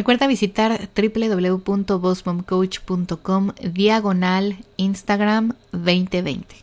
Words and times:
Recuerda 0.00 0.26
visitar 0.26 0.88
www.bossmomcoach.com 0.96 3.52
diagonal 3.62 4.56
Instagram 4.78 5.52
2020. 5.72 6.56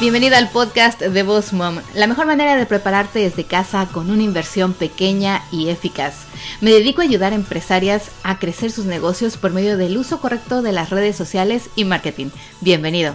Bienvenida 0.00 0.38
al 0.38 0.48
podcast 0.48 1.02
de 1.02 1.22
Boss 1.22 1.52
Mom, 1.52 1.80
la 1.94 2.06
mejor 2.06 2.24
manera 2.24 2.56
de 2.56 2.64
prepararte 2.64 3.18
desde 3.18 3.44
casa 3.44 3.86
con 3.92 4.10
una 4.10 4.22
inversión 4.22 4.72
pequeña 4.72 5.42
y 5.52 5.68
eficaz. 5.68 6.24
Me 6.62 6.70
dedico 6.70 7.02
a 7.02 7.04
ayudar 7.04 7.34
a 7.34 7.36
empresarias 7.36 8.10
a 8.22 8.38
crecer 8.38 8.72
sus 8.72 8.86
negocios 8.86 9.36
por 9.36 9.52
medio 9.52 9.76
del 9.76 9.98
uso 9.98 10.22
correcto 10.22 10.62
de 10.62 10.72
las 10.72 10.88
redes 10.88 11.14
sociales 11.14 11.68
y 11.76 11.84
marketing. 11.84 12.28
Bienvenido. 12.62 13.14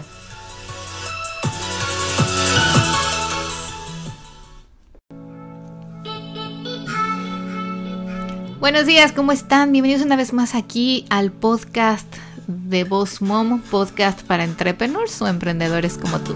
Buenos 8.62 8.86
días, 8.86 9.12
¿cómo 9.12 9.32
están? 9.32 9.72
Bienvenidos 9.72 10.06
una 10.06 10.16
vez 10.16 10.34
más 10.34 10.54
aquí 10.54 11.08
al 11.10 11.32
podcast 11.32 12.06
de 12.46 12.84
Boss 12.84 13.20
Mom, 13.20 13.60
podcast 13.60 14.22
para 14.22 14.44
entrepreneurs 14.44 15.20
o 15.20 15.28
emprendedores 15.28 15.98
como 15.98 16.20
tú. 16.20 16.36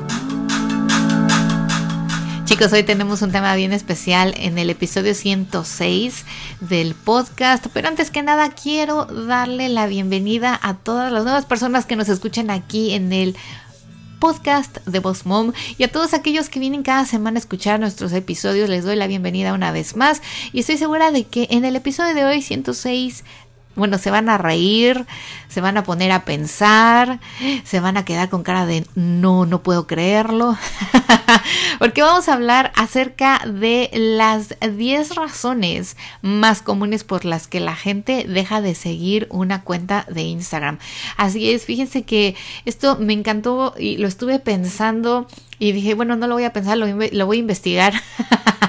Chicos, 2.46 2.74
hoy 2.74 2.82
tenemos 2.82 3.22
un 3.22 3.32
tema 3.32 3.56
bien 3.56 3.74
especial 3.74 4.34
en 4.38 4.58
el 4.58 4.72
episodio 4.72 5.14
106 5.14 6.26
del 6.62 6.96
podcast, 6.96 7.68
pero 7.72 7.90
antes 7.90 8.10
que 8.10 8.24
nada 8.24 8.50
quiero 8.50 9.06
darle 9.06 9.70
la 9.70 9.86
bienvenida 9.86 10.60
a 10.64 10.74
todas 10.74 11.12
las 11.12 11.26
nuevas 11.26 11.46
personas 11.46 11.86
que 11.86 11.96
nos 11.96 12.10
escuchan 12.10 12.50
aquí 12.50 12.96
en 12.96 13.14
el 13.14 13.36
podcast 14.20 14.78
de 14.86 15.00
Boss 15.00 15.26
Mom. 15.26 15.54
Y 15.78 15.84
a 15.84 15.92
todos 15.92 16.14
aquellos 16.14 16.50
que 16.50 16.60
vienen 16.60 16.84
cada 16.84 17.06
semana 17.06 17.38
a 17.38 17.40
escuchar 17.40 17.80
nuestros 17.80 18.14
episodios 18.14 18.70
les 18.70 18.84
doy 18.84 18.96
la 18.96 19.08
bienvenida 19.08 19.54
una 19.54 19.72
vez 19.72 19.96
más. 19.96 20.22
Y 20.54 20.60
estoy 20.60 20.78
segura 20.78 21.12
de 21.12 21.26
que 21.26 21.48
en 21.52 21.66
el 21.66 21.76
episodio 21.76 22.16
de 22.16 22.26
hoy 22.26 22.42
106 22.42 23.24
bueno, 23.76 23.98
se 23.98 24.12
van 24.12 24.30
a 24.30 24.38
reír, 24.38 25.06
se 25.48 25.62
van 25.62 25.78
a 25.78 25.84
poner 25.84 26.12
a 26.12 26.26
pensar, 26.26 27.20
se 27.64 27.80
van 27.80 27.98
a 27.98 28.06
quedar 28.06 28.30
con 28.30 28.44
cara 28.44 28.66
de 28.66 28.86
no, 28.96 29.46
no 29.46 29.64
puedo 29.64 29.88
creerlo, 29.88 30.58
porque 31.80 32.02
vamos 32.02 32.30
a 32.30 32.34
hablar 32.34 32.72
acerca 32.76 33.42
de 33.46 33.90
las 33.94 34.56
10 34.60 35.16
razones 35.16 35.98
más 36.22 36.62
comunes 36.62 37.04
por 37.04 37.26
las 37.26 37.48
que 37.48 37.60
la 37.60 37.76
gente 37.76 38.26
deja 38.28 38.62
de 38.62 38.76
seguir 38.76 39.28
una 39.30 39.64
cuenta 39.64 40.06
de 40.10 40.24
Instagram. 40.24 40.80
Así 41.18 41.52
es, 41.52 41.66
fíjense 41.66 42.04
que 42.04 42.36
esto 42.66 42.98
me 43.00 43.14
encantó 43.14 43.74
y 43.78 43.98
lo 43.98 44.08
estuve 44.08 44.40
pensando 44.40 45.28
y 45.60 45.72
dije, 45.72 45.94
bueno, 45.94 46.16
no 46.16 46.28
lo 46.28 46.36
voy 46.36 46.44
a 46.44 46.54
pensar, 46.54 46.78
lo, 46.78 46.88
lo 46.88 47.26
voy 47.26 47.38
a 47.38 47.40
investigar. 47.40 47.94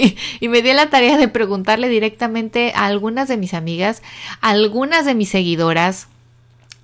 y 0.40 0.48
me 0.48 0.62
di 0.62 0.72
la 0.72 0.90
tarea 0.90 1.16
de 1.16 1.28
preguntarle 1.28 1.88
directamente 1.88 2.72
a 2.74 2.86
algunas 2.86 3.28
de 3.28 3.36
mis 3.36 3.54
amigas, 3.54 4.02
a 4.40 4.50
algunas 4.50 5.04
de 5.04 5.14
mis 5.14 5.30
seguidoras, 5.30 6.08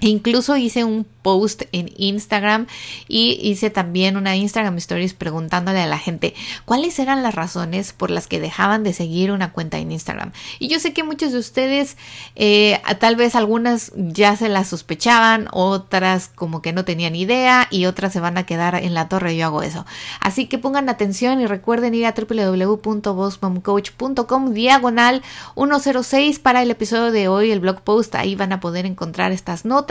Incluso 0.00 0.58
hice 0.58 0.84
un 0.84 1.06
post 1.22 1.62
en 1.72 1.91
Instagram 1.97 2.66
y 3.08 3.41
hice 3.42 3.70
también 3.70 4.19
una 4.19 4.36
Instagram 4.36 4.77
Stories 4.77 5.14
preguntándole 5.14 5.80
a 5.80 5.86
la 5.86 5.98
gente 5.98 6.34
cuáles 6.66 6.98
eran 6.98 7.22
las 7.22 7.34
razones 7.34 7.94
por 7.94 8.11
las 8.11 8.27
que 8.27 8.39
dejaban 8.39 8.84
de 8.84 8.92
seguir 8.92 9.33
una 9.33 9.52
cuenta 9.52 9.78
en 9.78 9.91
Instagram. 9.91 10.33
Y 10.58 10.69
yo 10.69 10.80
sé 10.80 10.92
que 10.92 11.02
muchos 11.02 11.33
de 11.33 11.39
ustedes, 11.39 11.97
eh, 12.36 12.78
tal 13.00 13.17
vez 13.17 13.34
algunas 13.34 13.91
ya 13.97 14.36
se 14.36 14.50
las 14.50 14.69
sospechaban, 14.69 15.48
otras 15.52 16.30
como 16.34 16.61
que 16.61 16.74
no 16.74 16.84
tenían 16.84 17.17
idea 17.17 17.67
y 17.70 17.86
otras 17.86 18.12
se 18.12 18.20
van 18.20 18.36
a 18.36 18.44
quedar 18.44 18.74
en 18.74 18.92
la 18.92 19.08
torre. 19.08 19.34
Yo 19.34 19.47
hago 19.47 19.62
eso. 19.62 19.86
Así 20.20 20.44
que 20.47 20.58
pongan 20.58 20.91
atención 20.91 21.41
y 21.41 21.47
recuerden 21.47 21.94
ir 21.94 22.05
a 22.05 22.12
www.bossmomcoach.com 22.12 24.52
diagonal 24.52 25.22
106 25.55 26.39
para 26.39 26.62
el 26.62 26.70
episodio 26.70 27.12
de 27.12 27.28
hoy, 27.28 27.51
el 27.51 27.61
blog 27.61 27.80
post. 27.80 28.14
Ahí 28.14 28.34
van 28.34 28.52
a 28.52 28.61
poder 28.61 28.84
encontrar 28.84 29.33
estas 29.33 29.64
notas 29.64 29.86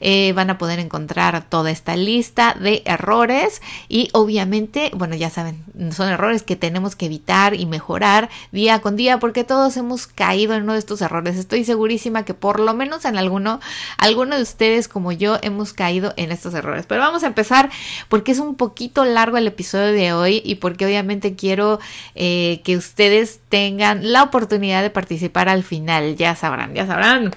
eh, 0.00 0.32
van 0.32 0.50
a 0.50 0.58
poder 0.58 0.78
encontrar 0.78 1.44
toda 1.48 1.70
esta 1.70 1.96
lista 1.96 2.54
de 2.58 2.82
errores 2.84 3.62
y 3.88 4.08
obviamente, 4.12 4.90
bueno, 4.94 5.14
ya 5.14 5.30
saben, 5.30 5.64
son 5.92 6.08
errores 6.08 6.42
que 6.42 6.56
tenemos 6.56 6.96
que 6.96 7.06
evitar 7.06 7.54
y 7.54 7.66
mejorar 7.66 8.28
día 8.52 8.80
con 8.80 8.96
día 8.96 9.18
porque 9.18 9.44
todos 9.44 9.76
hemos 9.76 10.06
caído 10.06 10.54
en 10.54 10.64
uno 10.64 10.72
de 10.74 10.78
estos 10.78 11.00
errores. 11.00 11.36
Estoy 11.36 11.64
segurísima 11.64 12.24
que 12.24 12.34
por 12.34 12.60
lo 12.60 12.74
menos 12.74 13.04
en 13.04 13.16
alguno, 13.16 13.60
alguno 13.98 14.36
de 14.36 14.42
ustedes 14.42 14.88
como 14.88 15.12
yo 15.12 15.38
hemos 15.42 15.72
caído 15.72 16.14
en 16.16 16.32
estos 16.32 16.54
errores. 16.54 16.86
Pero 16.86 17.00
vamos 17.00 17.22
a 17.22 17.26
empezar 17.26 17.70
porque 18.08 18.32
es 18.32 18.38
un 18.38 18.54
poquito 18.54 19.04
largo 19.04 19.36
el 19.36 19.46
episodio 19.46 19.92
de 19.92 20.12
hoy 20.12 20.42
y 20.44 20.56
porque 20.56 20.86
obviamente 20.86 21.34
quiero 21.34 21.78
eh, 22.14 22.60
que 22.64 22.76
ustedes 22.76 23.40
tengan 23.48 24.12
la 24.12 24.22
oportunidad 24.22 24.82
de 24.82 24.90
participar 24.90 25.48
al 25.48 25.62
final. 25.62 26.16
Ya 26.16 26.34
sabrán, 26.34 26.74
ya 26.74 26.86
sabrán. 26.86 27.34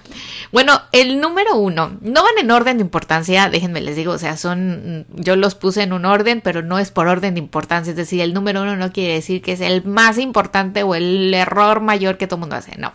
Bueno, 0.52 0.82
el 0.92 1.20
número 1.20 1.56
uno 1.56 1.81
no, 2.02 2.24
van 2.24 2.38
en 2.40 2.52
orden 2.52 2.78
de 2.78 2.84
importancia, 2.84 3.50
déjenme 3.50 3.82
les 3.82 3.96
digo, 3.96 4.14
o 4.14 4.18
sea, 4.18 4.38
son, 4.38 5.06
yo 5.14 5.36
los 5.36 5.56
puse 5.56 5.84
en 5.84 5.94
un 5.94 6.06
orden, 6.06 6.42
pero 6.42 6.62
no 6.62 6.80
es 6.80 6.92
por 6.92 7.08
orden 7.08 7.34
de 7.34 7.40
importancia, 7.40 7.92
es 7.92 7.98
decir, 7.98 8.22
el 8.22 8.34
número 8.34 8.62
uno 8.62 8.76
no 8.76 8.92
quiere 8.92 9.14
decir 9.14 9.42
que 9.42 9.54
es 9.54 9.62
el 9.62 9.84
más 9.84 10.18
importante 10.18 10.84
o 10.84 10.96
el 10.96 11.34
error 11.34 11.82
mayor 11.82 12.18
que 12.18 12.28
todo 12.28 12.40
mundo 12.40 12.56
hace, 12.56 12.78
no, 12.78 12.94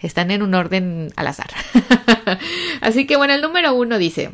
están 0.00 0.30
en 0.30 0.42
un 0.42 0.54
orden 0.54 1.12
al 1.16 1.26
azar. 1.26 1.50
Así 2.80 3.06
que 3.06 3.16
bueno, 3.16 3.34
el 3.34 3.42
número 3.42 3.74
uno 3.74 3.98
dice, 3.98 4.32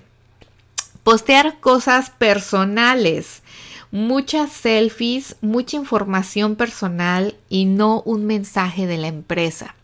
postear 1.02 1.58
cosas 1.60 2.10
personales 2.10 3.42
muchas 3.90 4.52
selfies, 4.52 5.36
mucha 5.40 5.76
información 5.76 6.56
personal 6.56 7.34
y 7.48 7.64
no 7.64 8.02
un 8.02 8.26
mensaje 8.26 8.86
de 8.86 8.98
la 8.98 9.08
empresa. 9.08 9.74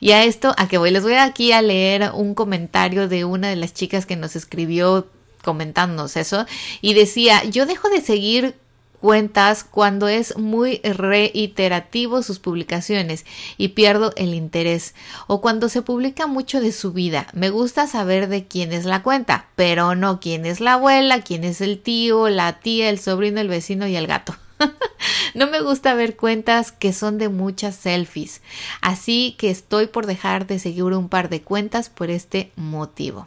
Y 0.00 0.12
a 0.12 0.24
esto, 0.24 0.54
a 0.56 0.68
que 0.68 0.78
voy, 0.78 0.90
les 0.90 1.02
voy 1.02 1.14
aquí 1.14 1.52
a 1.52 1.62
leer 1.62 2.10
un 2.14 2.34
comentario 2.34 3.08
de 3.08 3.24
una 3.24 3.48
de 3.48 3.56
las 3.56 3.74
chicas 3.74 4.06
que 4.06 4.16
nos 4.16 4.36
escribió 4.36 5.08
comentándonos 5.42 6.16
eso 6.16 6.46
y 6.80 6.94
decía, 6.94 7.44
yo 7.44 7.66
dejo 7.66 7.88
de 7.88 8.00
seguir 8.00 8.54
cuentas 9.00 9.64
cuando 9.64 10.08
es 10.08 10.36
muy 10.36 10.80
reiterativo 10.82 12.22
sus 12.22 12.38
publicaciones 12.38 13.24
y 13.56 13.68
pierdo 13.68 14.12
el 14.16 14.34
interés 14.34 14.94
o 15.26 15.40
cuando 15.40 15.68
se 15.68 15.82
publica 15.82 16.26
mucho 16.26 16.60
de 16.60 16.72
su 16.72 16.92
vida. 16.92 17.26
Me 17.32 17.50
gusta 17.50 17.86
saber 17.86 18.28
de 18.28 18.46
quién 18.46 18.72
es 18.72 18.84
la 18.84 19.02
cuenta, 19.02 19.46
pero 19.56 19.94
no 19.94 20.20
quién 20.20 20.46
es 20.46 20.60
la 20.60 20.74
abuela, 20.74 21.22
quién 21.22 21.44
es 21.44 21.60
el 21.60 21.80
tío, 21.80 22.28
la 22.28 22.60
tía, 22.60 22.90
el 22.90 23.00
sobrino, 23.00 23.40
el 23.40 23.48
vecino 23.48 23.86
y 23.86 23.96
el 23.96 24.06
gato. 24.06 24.36
no 25.34 25.46
me 25.46 25.60
gusta 25.60 25.94
ver 25.94 26.16
cuentas 26.16 26.72
que 26.72 26.92
son 26.92 27.18
de 27.18 27.28
muchas 27.28 27.76
selfies, 27.76 28.42
así 28.80 29.34
que 29.38 29.50
estoy 29.50 29.86
por 29.86 30.06
dejar 30.06 30.46
de 30.46 30.58
seguir 30.58 30.84
un 30.84 31.08
par 31.08 31.28
de 31.28 31.42
cuentas 31.42 31.88
por 31.88 32.10
este 32.10 32.50
motivo. 32.56 33.26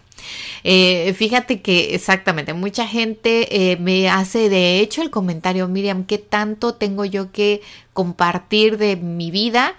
Eh, 0.63 1.13
fíjate 1.17 1.61
que 1.61 1.95
exactamente, 1.95 2.53
mucha 2.53 2.87
gente 2.87 3.71
eh, 3.71 3.77
me 3.77 4.09
hace 4.09 4.49
de 4.49 4.79
hecho 4.79 5.01
el 5.01 5.09
comentario, 5.09 5.67
Miriam, 5.67 6.05
¿qué 6.05 6.17
tanto 6.17 6.75
tengo 6.75 7.05
yo 7.05 7.31
que 7.31 7.61
compartir 7.93 8.77
de 8.77 8.95
mi 8.95 9.31
vida? 9.31 9.75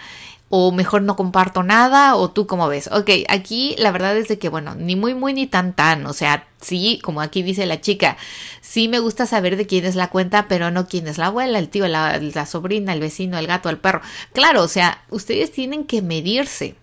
O 0.56 0.70
mejor 0.70 1.02
no 1.02 1.16
comparto 1.16 1.64
nada 1.64 2.14
o 2.14 2.30
tú 2.30 2.46
cómo 2.46 2.68
ves. 2.68 2.88
Ok, 2.92 3.10
aquí 3.28 3.74
la 3.76 3.90
verdad 3.90 4.16
es 4.16 4.28
de 4.28 4.38
que 4.38 4.48
bueno, 4.48 4.76
ni 4.76 4.94
muy 4.94 5.12
muy 5.12 5.32
ni 5.32 5.48
tan 5.48 5.74
tan, 5.74 6.06
o 6.06 6.12
sea, 6.12 6.46
sí, 6.60 7.00
como 7.02 7.20
aquí 7.20 7.42
dice 7.42 7.66
la 7.66 7.80
chica, 7.80 8.16
sí 8.60 8.86
me 8.86 9.00
gusta 9.00 9.26
saber 9.26 9.56
de 9.56 9.66
quién 9.66 9.84
es 9.84 9.96
la 9.96 10.10
cuenta, 10.10 10.46
pero 10.46 10.70
no 10.70 10.86
quién 10.86 11.08
es 11.08 11.18
la 11.18 11.26
abuela, 11.26 11.58
el 11.58 11.70
tío, 11.70 11.88
la, 11.88 12.20
la 12.20 12.46
sobrina, 12.46 12.92
el 12.92 13.00
vecino, 13.00 13.36
el 13.36 13.48
gato, 13.48 13.68
el 13.68 13.78
perro. 13.78 14.00
Claro, 14.32 14.62
o 14.62 14.68
sea, 14.68 15.02
ustedes 15.10 15.50
tienen 15.50 15.86
que 15.86 16.02
medirse. 16.02 16.76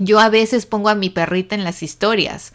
Yo 0.00 0.18
a 0.18 0.28
veces 0.28 0.66
pongo 0.66 0.88
a 0.88 0.96
mi 0.96 1.08
perrita 1.08 1.54
en 1.54 1.62
las 1.62 1.82
historias. 1.84 2.52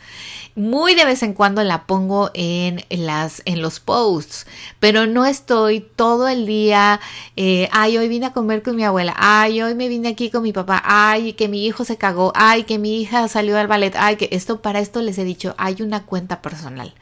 Muy 0.55 0.93
de 0.93 1.05
vez 1.05 1.23
en 1.23 1.33
cuando 1.33 1.63
la 1.63 1.85
pongo 1.85 2.31
en 2.33 2.83
las 2.89 3.41
en 3.45 3.61
los 3.61 3.79
posts, 3.79 4.45
pero 4.81 5.07
no 5.07 5.25
estoy 5.25 5.79
todo 5.79 6.27
el 6.27 6.45
día. 6.45 6.99
Eh, 7.37 7.69
ay, 7.71 7.97
hoy 7.97 8.09
vine 8.09 8.25
a 8.25 8.33
comer 8.33 8.61
con 8.61 8.75
mi 8.75 8.83
abuela. 8.83 9.15
Ay, 9.17 9.61
hoy 9.61 9.73
me 9.73 9.87
vine 9.87 10.09
aquí 10.09 10.29
con 10.29 10.43
mi 10.43 10.51
papá. 10.51 10.81
Ay, 10.83 11.31
que 11.31 11.47
mi 11.47 11.65
hijo 11.65 11.85
se 11.85 11.95
cagó. 11.95 12.33
Ay, 12.35 12.63
que 12.63 12.77
mi 12.77 12.99
hija 12.99 13.29
salió 13.29 13.57
al 13.57 13.67
ballet. 13.67 13.95
Ay, 13.97 14.17
que 14.17 14.27
esto 14.33 14.61
para 14.61 14.81
esto 14.81 15.01
les 15.01 15.17
he 15.17 15.23
dicho. 15.23 15.55
Hay 15.57 15.81
una 15.81 16.03
cuenta 16.05 16.41
personal. 16.41 16.93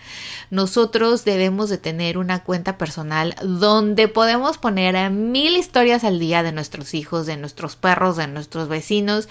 Nosotros 0.51 1.25
debemos 1.25 1.69
de 1.69 1.80
tener 1.80 2.19
una 2.19 2.44
cuenta 2.44 2.78
personal 2.78 3.36
donde 3.42 4.07
podemos 4.07 4.60
poner 4.60 5.10
mil 5.10 5.57
historias 5.57 6.04
al 6.04 6.19
día 6.19 6.44
de 6.44 6.51
nuestros 6.51 6.94
hijos, 6.94 7.25
de 7.25 7.38
nuestros 7.38 7.75
perros, 7.75 8.18
de 8.18 8.28
nuestros 8.28 8.68
vecinos 8.68 9.28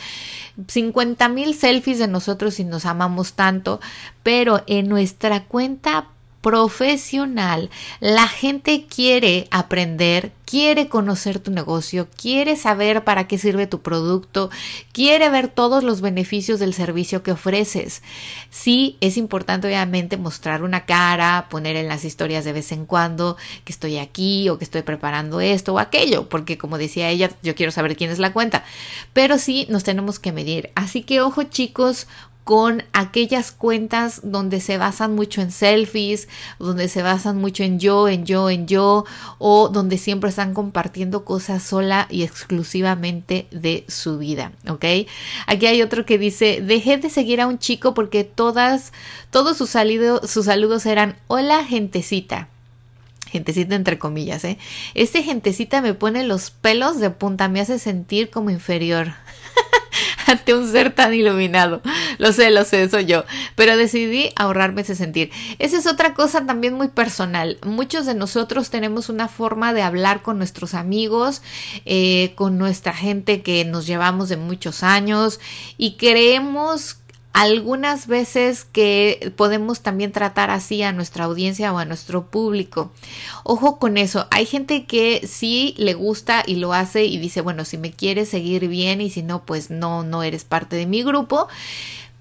50 0.66 0.95
mil 1.28 1.54
selfies 1.54 1.98
de 1.98 2.08
nosotros 2.08 2.58
y 2.58 2.64
nos 2.64 2.86
amamos 2.86 3.34
tanto, 3.34 3.80
pero 4.22 4.62
en 4.66 4.88
nuestra 4.88 5.44
cuenta 5.44 6.06
profesional. 6.46 7.70
La 7.98 8.28
gente 8.28 8.86
quiere 8.86 9.48
aprender, 9.50 10.30
quiere 10.44 10.88
conocer 10.88 11.40
tu 11.40 11.50
negocio, 11.50 12.06
quiere 12.16 12.54
saber 12.54 13.02
para 13.02 13.26
qué 13.26 13.36
sirve 13.36 13.66
tu 13.66 13.82
producto, 13.82 14.48
quiere 14.92 15.28
ver 15.28 15.48
todos 15.48 15.82
los 15.82 16.00
beneficios 16.02 16.60
del 16.60 16.72
servicio 16.72 17.24
que 17.24 17.32
ofreces. 17.32 18.00
Sí, 18.48 18.96
es 19.00 19.16
importante 19.16 19.66
obviamente 19.66 20.18
mostrar 20.18 20.62
una 20.62 20.86
cara, 20.86 21.48
poner 21.50 21.74
en 21.74 21.88
las 21.88 22.04
historias 22.04 22.44
de 22.44 22.52
vez 22.52 22.70
en 22.70 22.86
cuando 22.86 23.36
que 23.64 23.72
estoy 23.72 23.98
aquí 23.98 24.48
o 24.48 24.56
que 24.56 24.64
estoy 24.64 24.82
preparando 24.82 25.40
esto 25.40 25.74
o 25.74 25.80
aquello, 25.80 26.28
porque 26.28 26.56
como 26.56 26.78
decía 26.78 27.10
ella, 27.10 27.28
yo 27.42 27.56
quiero 27.56 27.72
saber 27.72 27.96
quién 27.96 28.12
es 28.12 28.20
la 28.20 28.32
cuenta. 28.32 28.62
Pero 29.12 29.38
sí 29.38 29.66
nos 29.68 29.82
tenemos 29.82 30.20
que 30.20 30.30
medir. 30.30 30.70
Así 30.76 31.02
que 31.02 31.20
ojo 31.20 31.42
chicos, 31.42 32.06
con 32.46 32.84
aquellas 32.92 33.50
cuentas 33.50 34.20
donde 34.22 34.60
se 34.60 34.78
basan 34.78 35.16
mucho 35.16 35.40
en 35.40 35.50
selfies, 35.50 36.28
donde 36.60 36.88
se 36.88 37.02
basan 37.02 37.38
mucho 37.38 37.64
en 37.64 37.80
yo, 37.80 38.06
en 38.06 38.24
yo, 38.24 38.50
en 38.50 38.68
yo, 38.68 39.04
o 39.38 39.68
donde 39.68 39.98
siempre 39.98 40.30
están 40.30 40.54
compartiendo 40.54 41.24
cosas 41.24 41.64
sola 41.64 42.06
y 42.08 42.22
exclusivamente 42.22 43.48
de 43.50 43.84
su 43.88 44.18
vida, 44.18 44.52
¿ok? 44.68 44.84
Aquí 45.48 45.66
hay 45.66 45.82
otro 45.82 46.06
que 46.06 46.18
dice, 46.18 46.60
dejé 46.62 46.98
de 46.98 47.10
seguir 47.10 47.40
a 47.40 47.48
un 47.48 47.58
chico 47.58 47.94
porque 47.94 48.22
todas, 48.22 48.92
todos 49.32 49.56
sus, 49.56 49.70
sus 50.30 50.44
saludos 50.44 50.86
eran, 50.86 51.16
hola 51.26 51.64
gentecita 51.64 52.46
gentecita 53.28 53.74
entre 53.74 53.98
comillas, 53.98 54.44
¿eh? 54.44 54.56
Este 54.94 55.24
gentecita 55.24 55.82
me 55.82 55.94
pone 55.94 56.22
los 56.24 56.50
pelos 56.50 57.00
de 57.00 57.10
punta, 57.10 57.48
me 57.48 57.60
hace 57.60 57.80
sentir 57.80 58.30
como 58.30 58.50
inferior. 58.50 59.14
ante 60.26 60.54
un 60.54 60.70
ser 60.70 60.94
tan 60.94 61.14
iluminado. 61.14 61.82
Lo 62.18 62.32
sé, 62.32 62.50
lo 62.50 62.64
sé, 62.64 62.88
soy 62.88 63.06
yo. 63.06 63.24
Pero 63.54 63.76
decidí 63.76 64.30
ahorrarme 64.36 64.82
ese 64.82 64.94
sentir. 64.94 65.30
Esa 65.58 65.78
es 65.78 65.86
otra 65.86 66.14
cosa 66.14 66.46
también 66.46 66.74
muy 66.74 66.88
personal. 66.88 67.58
Muchos 67.64 68.06
de 68.06 68.14
nosotros 68.14 68.70
tenemos 68.70 69.08
una 69.08 69.28
forma 69.28 69.72
de 69.72 69.82
hablar 69.82 70.22
con 70.22 70.38
nuestros 70.38 70.74
amigos, 70.74 71.42
eh, 71.84 72.32
con 72.34 72.58
nuestra 72.58 72.92
gente 72.92 73.42
que 73.42 73.64
nos 73.64 73.86
llevamos 73.86 74.28
de 74.28 74.36
muchos 74.36 74.82
años 74.82 75.40
y 75.78 75.96
creemos 75.96 76.98
algunas 77.36 78.06
veces 78.06 78.64
que 78.64 79.30
podemos 79.36 79.82
también 79.82 80.10
tratar 80.10 80.50
así 80.50 80.82
a 80.82 80.92
nuestra 80.92 81.24
audiencia 81.24 81.70
o 81.70 81.76
a 81.76 81.84
nuestro 81.84 82.30
público. 82.30 82.92
Ojo 83.44 83.78
con 83.78 83.98
eso, 83.98 84.26
hay 84.30 84.46
gente 84.46 84.86
que 84.86 85.20
sí 85.26 85.74
le 85.76 85.92
gusta 85.92 86.44
y 86.46 86.54
lo 86.56 86.72
hace 86.72 87.04
y 87.04 87.18
dice, 87.18 87.42
bueno, 87.42 87.66
si 87.66 87.76
me 87.76 87.92
quieres 87.92 88.30
seguir 88.30 88.68
bien 88.68 89.02
y 89.02 89.10
si 89.10 89.22
no, 89.22 89.44
pues 89.44 89.68
no, 89.68 90.02
no 90.02 90.22
eres 90.22 90.44
parte 90.44 90.76
de 90.76 90.86
mi 90.86 91.02
grupo 91.02 91.46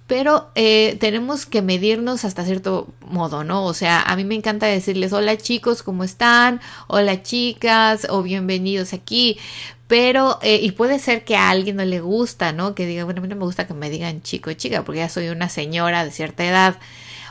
pero 0.07 0.51
eh, 0.53 0.97
tenemos 0.99 1.47
que 1.47 1.63
medirnos 1.63 2.25
hasta 2.25 2.45
cierto 2.45 2.87
modo, 3.09 3.43
¿no? 3.43 3.65
O 3.65 3.73
sea, 3.73 4.01
a 4.01 4.15
mí 4.15 4.23
me 4.23 4.35
encanta 4.35 4.67
decirles 4.67 5.13
hola 5.13 5.35
chicos, 5.37 5.81
¿cómo 5.81 6.03
están? 6.03 6.61
Hola 6.87 7.23
chicas 7.23 8.05
o 8.09 8.21
bienvenidos 8.21 8.93
aquí, 8.93 9.39
pero, 9.87 10.39
eh, 10.41 10.59
y 10.61 10.71
puede 10.71 10.99
ser 10.99 11.23
que 11.25 11.35
a 11.35 11.49
alguien 11.49 11.75
no 11.75 11.85
le 11.85 12.01
gusta, 12.01 12.53
¿no? 12.53 12.73
Que 12.73 12.87
diga, 12.87 13.03
bueno, 13.03 13.19
a 13.19 13.21
mí 13.21 13.27
no 13.27 13.35
me 13.35 13.45
gusta 13.45 13.67
que 13.67 13.73
me 13.73 13.89
digan 13.89 14.23
chico 14.23 14.49
y 14.49 14.55
chica, 14.55 14.83
porque 14.83 14.99
ya 14.99 15.09
soy 15.09 15.29
una 15.29 15.49
señora 15.49 16.03
de 16.03 16.11
cierta 16.11 16.45
edad. 16.45 16.79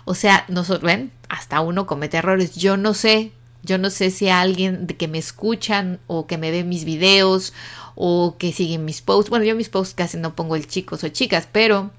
O 0.04 0.14
sea, 0.14 0.44
nosotros, 0.48 0.84
ven, 0.84 1.10
hasta 1.28 1.60
uno 1.60 1.86
comete 1.86 2.18
errores. 2.18 2.54
Yo 2.54 2.76
no 2.76 2.94
sé, 2.94 3.32
yo 3.64 3.78
no 3.78 3.90
sé 3.90 4.10
si 4.10 4.28
alguien 4.28 4.86
de 4.86 4.96
que 4.96 5.08
me 5.08 5.18
escuchan 5.18 5.98
o 6.06 6.26
que 6.26 6.38
me 6.38 6.50
ve 6.52 6.62
mis 6.62 6.84
videos 6.84 7.54
o 7.96 8.36
que 8.38 8.52
siguen 8.52 8.84
mis 8.84 9.02
posts. 9.02 9.30
Bueno, 9.30 9.44
yo 9.44 9.56
mis 9.56 9.68
posts 9.68 9.94
casi 9.94 10.18
no 10.18 10.36
pongo 10.36 10.54
el 10.54 10.68
chicos 10.68 11.02
o 11.02 11.08
chicas, 11.08 11.48
pero 11.50 11.90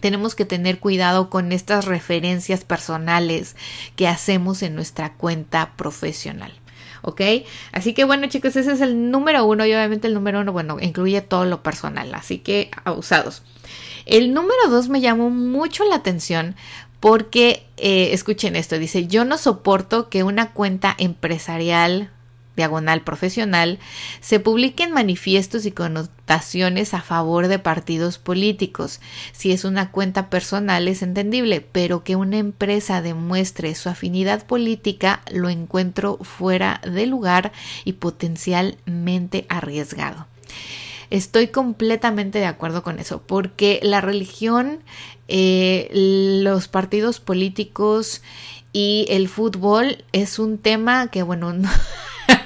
tenemos 0.00 0.34
que 0.34 0.44
tener 0.44 0.80
cuidado 0.80 1.30
con 1.30 1.52
estas 1.52 1.84
referencias 1.84 2.64
personales 2.64 3.54
que 3.94 4.08
hacemos 4.08 4.62
en 4.62 4.74
nuestra 4.74 5.14
cuenta 5.14 5.74
profesional. 5.76 6.52
¿Ok? 7.06 7.20
Así 7.72 7.94
que 7.94 8.04
bueno 8.04 8.26
chicos, 8.26 8.56
ese 8.56 8.72
es 8.72 8.80
el 8.80 9.10
número 9.10 9.46
uno 9.46 9.64
y 9.64 9.72
obviamente 9.72 10.08
el 10.08 10.14
número 10.14 10.40
uno, 10.40 10.52
bueno, 10.52 10.76
incluye 10.80 11.22
todo 11.22 11.44
lo 11.46 11.62
personal, 11.62 12.12
así 12.14 12.38
que 12.38 12.70
abusados. 12.84 13.42
El 14.04 14.34
número 14.34 14.68
dos 14.68 14.88
me 14.88 15.00
llamó 15.00 15.30
mucho 15.30 15.84
la 15.84 15.96
atención 15.96 16.56
porque, 17.00 17.66
eh, 17.76 18.10
escuchen 18.12 18.56
esto, 18.56 18.78
dice, 18.78 19.06
yo 19.06 19.24
no 19.24 19.38
soporto 19.38 20.08
que 20.08 20.24
una 20.24 20.52
cuenta 20.52 20.94
empresarial 20.98 22.10
diagonal 22.56 23.02
profesional, 23.02 23.78
se 24.20 24.40
publiquen 24.40 24.92
manifiestos 24.92 25.66
y 25.66 25.70
connotaciones 25.70 26.94
a 26.94 27.02
favor 27.02 27.48
de 27.48 27.58
partidos 27.58 28.18
políticos. 28.18 29.00
Si 29.32 29.52
es 29.52 29.64
una 29.64 29.90
cuenta 29.90 30.30
personal 30.30 30.88
es 30.88 31.02
entendible, 31.02 31.60
pero 31.60 32.02
que 32.02 32.16
una 32.16 32.38
empresa 32.38 33.02
demuestre 33.02 33.74
su 33.74 33.88
afinidad 33.88 34.46
política 34.46 35.22
lo 35.30 35.48
encuentro 35.48 36.18
fuera 36.18 36.80
de 36.84 37.06
lugar 37.06 37.52
y 37.84 37.94
potencialmente 37.94 39.46
arriesgado. 39.48 40.26
Estoy 41.10 41.48
completamente 41.48 42.40
de 42.40 42.46
acuerdo 42.46 42.82
con 42.82 42.98
eso, 42.98 43.22
porque 43.22 43.78
la 43.82 44.00
religión, 44.00 44.80
eh, 45.28 45.88
los 45.92 46.66
partidos 46.66 47.20
políticos 47.20 48.22
y 48.72 49.06
el 49.08 49.28
fútbol 49.28 50.04
es 50.12 50.38
un 50.38 50.58
tema 50.58 51.08
que, 51.10 51.22
bueno, 51.22 51.52
no 51.54 51.70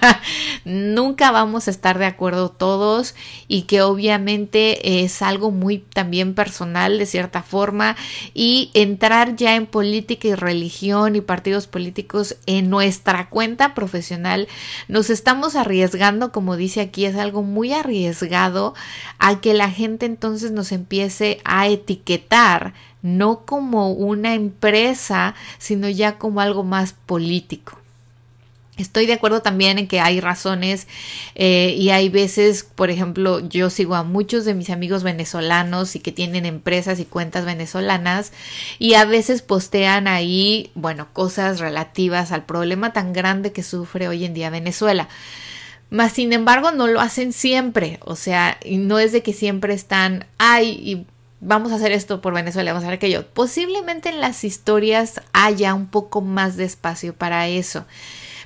nunca 0.64 1.30
vamos 1.30 1.68
a 1.68 1.70
estar 1.70 1.98
de 1.98 2.06
acuerdo 2.06 2.50
todos 2.50 3.14
y 3.48 3.62
que 3.62 3.82
obviamente 3.82 5.02
es 5.02 5.22
algo 5.22 5.50
muy 5.50 5.78
también 5.78 6.34
personal 6.34 6.98
de 6.98 7.06
cierta 7.06 7.42
forma 7.42 7.96
y 8.34 8.70
entrar 8.74 9.36
ya 9.36 9.56
en 9.56 9.66
política 9.66 10.28
y 10.28 10.34
religión 10.34 11.16
y 11.16 11.20
partidos 11.20 11.66
políticos 11.66 12.36
en 12.46 12.70
nuestra 12.70 13.28
cuenta 13.28 13.74
profesional 13.74 14.48
nos 14.88 15.10
estamos 15.10 15.56
arriesgando 15.56 16.32
como 16.32 16.56
dice 16.56 16.80
aquí 16.80 17.04
es 17.04 17.16
algo 17.16 17.42
muy 17.42 17.72
arriesgado 17.72 18.74
a 19.18 19.40
que 19.40 19.54
la 19.54 19.70
gente 19.70 20.06
entonces 20.06 20.52
nos 20.52 20.72
empiece 20.72 21.40
a 21.44 21.68
etiquetar 21.68 22.74
no 23.02 23.44
como 23.46 23.92
una 23.92 24.34
empresa 24.34 25.34
sino 25.58 25.88
ya 25.88 26.18
como 26.18 26.40
algo 26.40 26.64
más 26.64 26.92
político 26.92 27.79
Estoy 28.80 29.06
de 29.06 29.14
acuerdo 29.14 29.42
también 29.42 29.78
en 29.78 29.86
que 29.86 30.00
hay 30.00 30.20
razones 30.20 30.86
eh, 31.34 31.74
y 31.78 31.90
hay 31.90 32.08
veces, 32.08 32.62
por 32.62 32.90
ejemplo, 32.90 33.40
yo 33.48 33.70
sigo 33.70 33.94
a 33.94 34.02
muchos 34.02 34.44
de 34.44 34.54
mis 34.54 34.70
amigos 34.70 35.02
venezolanos 35.02 35.96
y 35.96 36.00
que 36.00 36.12
tienen 36.12 36.46
empresas 36.46 36.98
y 37.00 37.04
cuentas 37.04 37.44
venezolanas 37.44 38.32
y 38.78 38.94
a 38.94 39.04
veces 39.04 39.42
postean 39.42 40.08
ahí, 40.08 40.70
bueno, 40.74 41.08
cosas 41.12 41.60
relativas 41.60 42.32
al 42.32 42.44
problema 42.44 42.92
tan 42.92 43.12
grande 43.12 43.52
que 43.52 43.62
sufre 43.62 44.08
hoy 44.08 44.24
en 44.24 44.34
día 44.34 44.50
Venezuela. 44.50 45.08
Mas, 45.90 46.12
sin 46.12 46.32
embargo, 46.32 46.70
no 46.70 46.86
lo 46.86 47.00
hacen 47.00 47.32
siempre, 47.32 47.98
o 48.04 48.14
sea, 48.14 48.58
y 48.64 48.78
no 48.78 49.00
es 49.00 49.10
de 49.10 49.22
que 49.22 49.32
siempre 49.32 49.74
están, 49.74 50.26
ay, 50.38 50.80
y 50.84 51.06
vamos 51.40 51.72
a 51.72 51.76
hacer 51.76 51.90
esto 51.90 52.20
por 52.20 52.32
Venezuela, 52.32 52.72
vamos 52.72 52.84
a 52.84 52.86
hacer 52.86 52.96
aquello. 52.96 53.26
Posiblemente 53.26 54.08
en 54.08 54.20
las 54.20 54.44
historias 54.44 55.20
haya 55.32 55.74
un 55.74 55.88
poco 55.88 56.20
más 56.20 56.56
de 56.56 56.64
espacio 56.64 57.14
para 57.14 57.48
eso. 57.48 57.86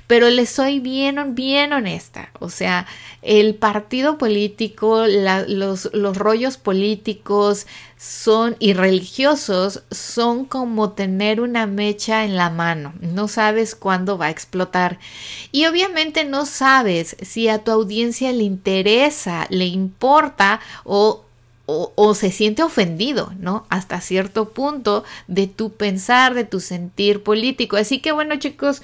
Pero 0.07 0.29
les 0.29 0.49
soy 0.49 0.79
bien, 0.79 1.35
bien 1.35 1.73
honesta. 1.73 2.29
O 2.39 2.49
sea, 2.49 2.85
el 3.21 3.55
partido 3.55 4.17
político, 4.17 5.05
los, 5.07 5.89
los 5.93 6.17
rollos 6.17 6.57
políticos 6.57 7.65
son 7.97 8.55
y 8.59 8.73
religiosos 8.73 9.81
son 9.89 10.45
como 10.45 10.91
tener 10.91 11.41
una 11.41 11.65
mecha 11.65 12.23
en 12.23 12.35
la 12.35 12.51
mano. 12.51 12.93
No 13.01 13.27
sabes 13.27 13.73
cuándo 13.73 14.17
va 14.17 14.27
a 14.27 14.31
explotar. 14.31 14.99
Y 15.51 15.65
obviamente 15.65 16.23
no 16.23 16.45
sabes 16.45 17.15
si 17.21 17.47
a 17.47 17.63
tu 17.63 17.71
audiencia 17.71 18.31
le 18.31 18.43
interesa, 18.43 19.47
le 19.49 19.65
importa 19.65 20.59
o 20.83 21.21
o, 21.67 21.91
o, 21.95 22.13
se 22.13 22.31
siente 22.31 22.61
ofendido, 22.61 23.33
¿no? 23.39 23.65
Hasta 23.69 23.99
cierto 23.99 24.49
punto 24.49 25.03
de 25.27 25.47
tu 25.47 25.71
pensar, 25.71 26.35
de 26.35 26.43
tu 26.43 26.59
sentir 26.59 27.23
político. 27.23 27.75
Así 27.75 27.97
que 27.99 28.11
bueno, 28.11 28.35
chicos, 28.35 28.83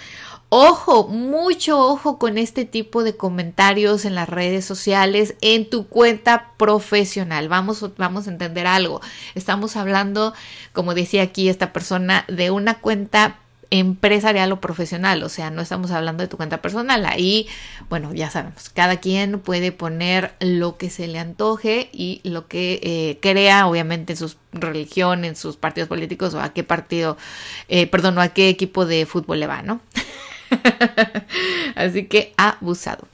Ojo, 0.53 1.08
mucho 1.08 1.79
ojo 1.79 2.20
con 2.20 2.38
este 2.38 2.65
tipo 2.65 3.05
de 3.05 3.15
comentarios 3.15 4.03
en 4.03 4.15
las 4.15 4.27
redes 4.27 4.65
sociales, 4.65 5.36
en 5.39 5.70
tu 5.70 5.88
cuenta 5.88 6.51
profesional. 6.58 7.48
Vamos, 7.48 7.89
vamos 7.96 8.27
a 8.27 8.31
entender 8.31 8.67
algo. 8.67 9.00
Estamos 9.34 9.77
hablando, 9.77 10.34
como 10.74 10.93
decía 10.93 11.22
aquí 11.22 11.48
esta 11.48 11.72
persona, 11.72 12.25
de 12.27 12.51
una 12.51 12.79
cuenta 12.79 13.38
empresarial 13.70 14.51
o 14.51 14.60
profesional, 14.60 15.24
o 15.24 15.29
sea, 15.29 15.50
no 15.51 15.62
estamos 15.62 15.91
hablando 15.91 16.22
de 16.22 16.27
tu 16.27 16.36
cuenta 16.36 16.62
personal. 16.62 17.05
Ahí, 17.05 17.48
bueno, 17.89 18.13
ya 18.13 18.29
sabemos, 18.29 18.67
cada 18.67 19.00
quien 19.00 19.39
puede 19.39 19.72
poner 19.72 20.34
lo 20.41 20.75
que 20.75 20.89
se 20.89 21.08
le 21.08 21.20
antoje 21.20 21.89
y 21.93 22.20
lo 22.25 22.50
que 22.50 22.81
eh, 22.84 23.20
crea, 23.22 23.67
obviamente, 23.67 24.13
en 24.13 24.17
su 24.17 24.36
religión, 24.51 25.24
en 25.24 25.38
sus 25.38 25.55
partidos 25.55 25.88
políticos 25.88 26.34
o 26.34 26.41
a 26.41 26.51
qué 26.51 26.65
partido, 26.65 27.15
eh, 27.70 27.88
perdón, 27.88 28.17
o 28.17 28.22
a 28.22 28.27
qué 28.27 28.50
equipo 28.50 28.86
de 28.86 29.05
fútbol 29.05 29.39
le 29.39 29.48
va, 29.48 29.62
¿no? 29.62 29.79
Así 31.75 32.05
que 32.05 32.34
abusado. 32.38 33.08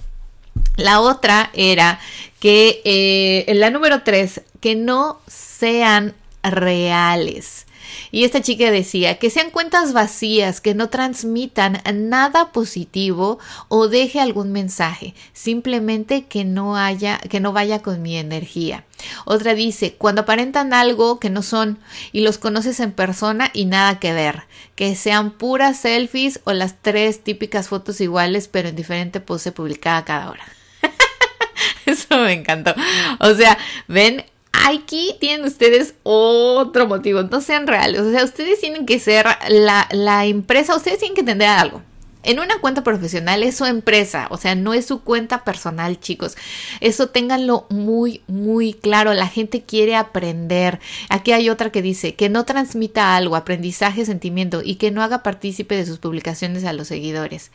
La 0.75 0.99
otra 1.01 1.49
era 1.53 1.99
que 2.39 2.81
eh, 2.83 3.53
la 3.55 3.69
número 3.69 4.03
tres, 4.03 4.41
que 4.59 4.75
no 4.75 5.19
sean 5.27 6.13
reales. 6.43 7.66
Y 8.11 8.23
esta 8.23 8.41
chica 8.41 8.71
decía 8.71 9.19
que 9.19 9.29
sean 9.29 9.49
cuentas 9.49 9.93
vacías, 9.93 10.61
que 10.61 10.75
no 10.75 10.89
transmitan 10.89 11.81
nada 11.93 12.51
positivo 12.51 13.39
o 13.67 13.87
deje 13.87 14.19
algún 14.19 14.51
mensaje, 14.51 15.13
simplemente 15.33 16.25
que 16.25 16.45
no 16.45 16.77
haya, 16.77 17.17
que 17.17 17.39
no 17.39 17.53
vaya 17.53 17.81
con 17.81 18.01
mi 18.01 18.17
energía. 18.17 18.85
Otra 19.25 19.53
dice, 19.53 19.95
cuando 19.97 20.21
aparentan 20.21 20.73
algo 20.73 21.19
que 21.19 21.29
no 21.29 21.43
son 21.43 21.79
y 22.11 22.21
los 22.21 22.37
conoces 22.37 22.79
en 22.79 22.91
persona 22.91 23.51
y 23.53 23.65
nada 23.65 23.99
que 23.99 24.13
ver, 24.13 24.43
que 24.75 24.95
sean 24.95 25.31
puras 25.31 25.79
selfies 25.79 26.39
o 26.43 26.53
las 26.53 26.81
tres 26.81 27.23
típicas 27.23 27.67
fotos 27.67 28.01
iguales 28.01 28.47
pero 28.47 28.69
en 28.69 28.75
diferente 28.75 29.19
pose 29.19 29.51
publicada 29.51 30.05
cada 30.05 30.29
hora. 30.29 30.43
Eso 31.85 32.17
me 32.17 32.33
encantó. 32.33 32.73
O 33.19 33.33
sea, 33.33 33.57
ven, 33.87 34.25
aquí 34.51 35.15
tienen 35.19 35.45
ustedes 35.45 35.95
otro 36.03 36.87
motivo. 36.87 37.23
No 37.23 37.41
sean 37.41 37.67
reales. 37.67 38.01
O 38.01 38.11
sea, 38.11 38.23
ustedes 38.23 38.59
tienen 38.59 38.85
que 38.85 38.99
ser 38.99 39.25
la, 39.49 39.87
la 39.91 40.25
empresa, 40.25 40.75
ustedes 40.75 40.99
tienen 40.99 41.15
que 41.15 41.21
entender 41.21 41.47
algo. 41.49 41.81
En 42.27 42.39
una 42.39 42.59
cuenta 42.59 42.83
profesional 42.83 43.41
es 43.41 43.55
su 43.55 43.63
empresa, 43.63 44.27
o 44.31 44.37
sea, 44.37 44.53
no 44.53 44.73
es 44.73 44.85
su 44.85 45.01
cuenta 45.01 45.45
personal, 45.45 45.97
chicos. 45.97 46.35
Eso 46.81 47.07
ténganlo 47.07 47.67
muy, 47.69 48.21
muy 48.27 48.73
claro. 48.73 49.13
La 49.13 49.29
gente 49.29 49.61
quiere 49.61 49.95
aprender. 49.95 50.81
Aquí 51.07 51.31
hay 51.31 51.49
otra 51.49 51.71
que 51.71 51.81
dice 51.81 52.15
que 52.15 52.27
no 52.27 52.43
transmita 52.43 53.15
algo, 53.15 53.37
aprendizaje, 53.37 54.03
sentimiento 54.03 54.61
y 54.61 54.75
que 54.75 54.91
no 54.91 55.03
haga 55.03 55.23
partícipe 55.23 55.77
de 55.77 55.85
sus 55.85 55.99
publicaciones 55.99 56.65
a 56.65 56.73
los 56.73 56.89
seguidores. 56.89 57.51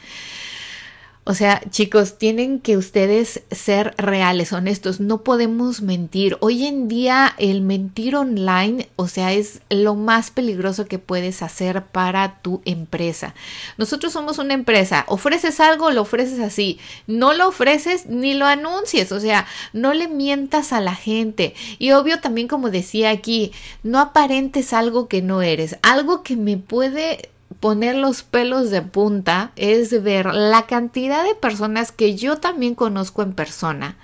O 1.24 1.34
sea, 1.34 1.62
chicos, 1.70 2.18
tienen 2.18 2.58
que 2.58 2.76
ustedes 2.76 3.42
ser 3.52 3.94
reales, 3.96 4.52
honestos, 4.52 4.98
no 4.98 5.22
podemos 5.22 5.80
mentir. 5.80 6.36
Hoy 6.40 6.66
en 6.66 6.88
día 6.88 7.32
el 7.38 7.60
mentir 7.60 8.16
online, 8.16 8.88
o 8.96 9.06
sea, 9.06 9.32
es 9.32 9.60
lo 9.70 9.94
más 9.94 10.32
peligroso 10.32 10.86
que 10.86 10.98
puedes 10.98 11.42
hacer 11.42 11.84
para 11.86 12.40
tu 12.42 12.60
empresa. 12.64 13.36
Nosotros 13.78 14.12
somos 14.12 14.38
una 14.38 14.54
empresa, 14.54 15.04
ofreces 15.06 15.60
algo, 15.60 15.92
lo 15.92 16.02
ofreces 16.02 16.40
así, 16.40 16.80
no 17.06 17.34
lo 17.34 17.46
ofreces 17.46 18.06
ni 18.06 18.34
lo 18.34 18.46
anuncies, 18.46 19.12
o 19.12 19.20
sea, 19.20 19.46
no 19.72 19.94
le 19.94 20.08
mientas 20.08 20.72
a 20.72 20.80
la 20.80 20.96
gente. 20.96 21.54
Y 21.78 21.92
obvio 21.92 22.18
también, 22.18 22.48
como 22.48 22.68
decía 22.68 23.10
aquí, 23.10 23.52
no 23.84 24.00
aparentes 24.00 24.72
algo 24.72 25.06
que 25.06 25.22
no 25.22 25.40
eres, 25.40 25.76
algo 25.82 26.24
que 26.24 26.34
me 26.34 26.56
puede 26.56 27.30
poner 27.61 27.97
los 27.97 28.23
pelos 28.23 28.71
de 28.71 28.82
punta 28.82 29.52
es 29.56 30.02
ver 30.02 30.26
la 30.26 30.66
cantidad 30.66 31.25
de 31.25 31.35
personas 31.35 31.92
que 31.92 32.14
yo 32.16 32.38
también 32.38 32.75
conozco 32.75 33.23
en 33.23 33.32
persona 33.32 33.97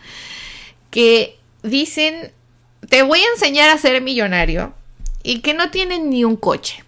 que 0.90 1.38
dicen, 1.62 2.32
te 2.88 3.02
voy 3.02 3.20
a 3.20 3.30
enseñar 3.34 3.70
a 3.70 3.78
ser 3.78 4.00
millonario 4.02 4.72
y 5.22 5.40
que 5.40 5.54
no 5.54 5.70
tienen 5.70 6.10
ni 6.10 6.24
un 6.24 6.36
coche, 6.36 6.84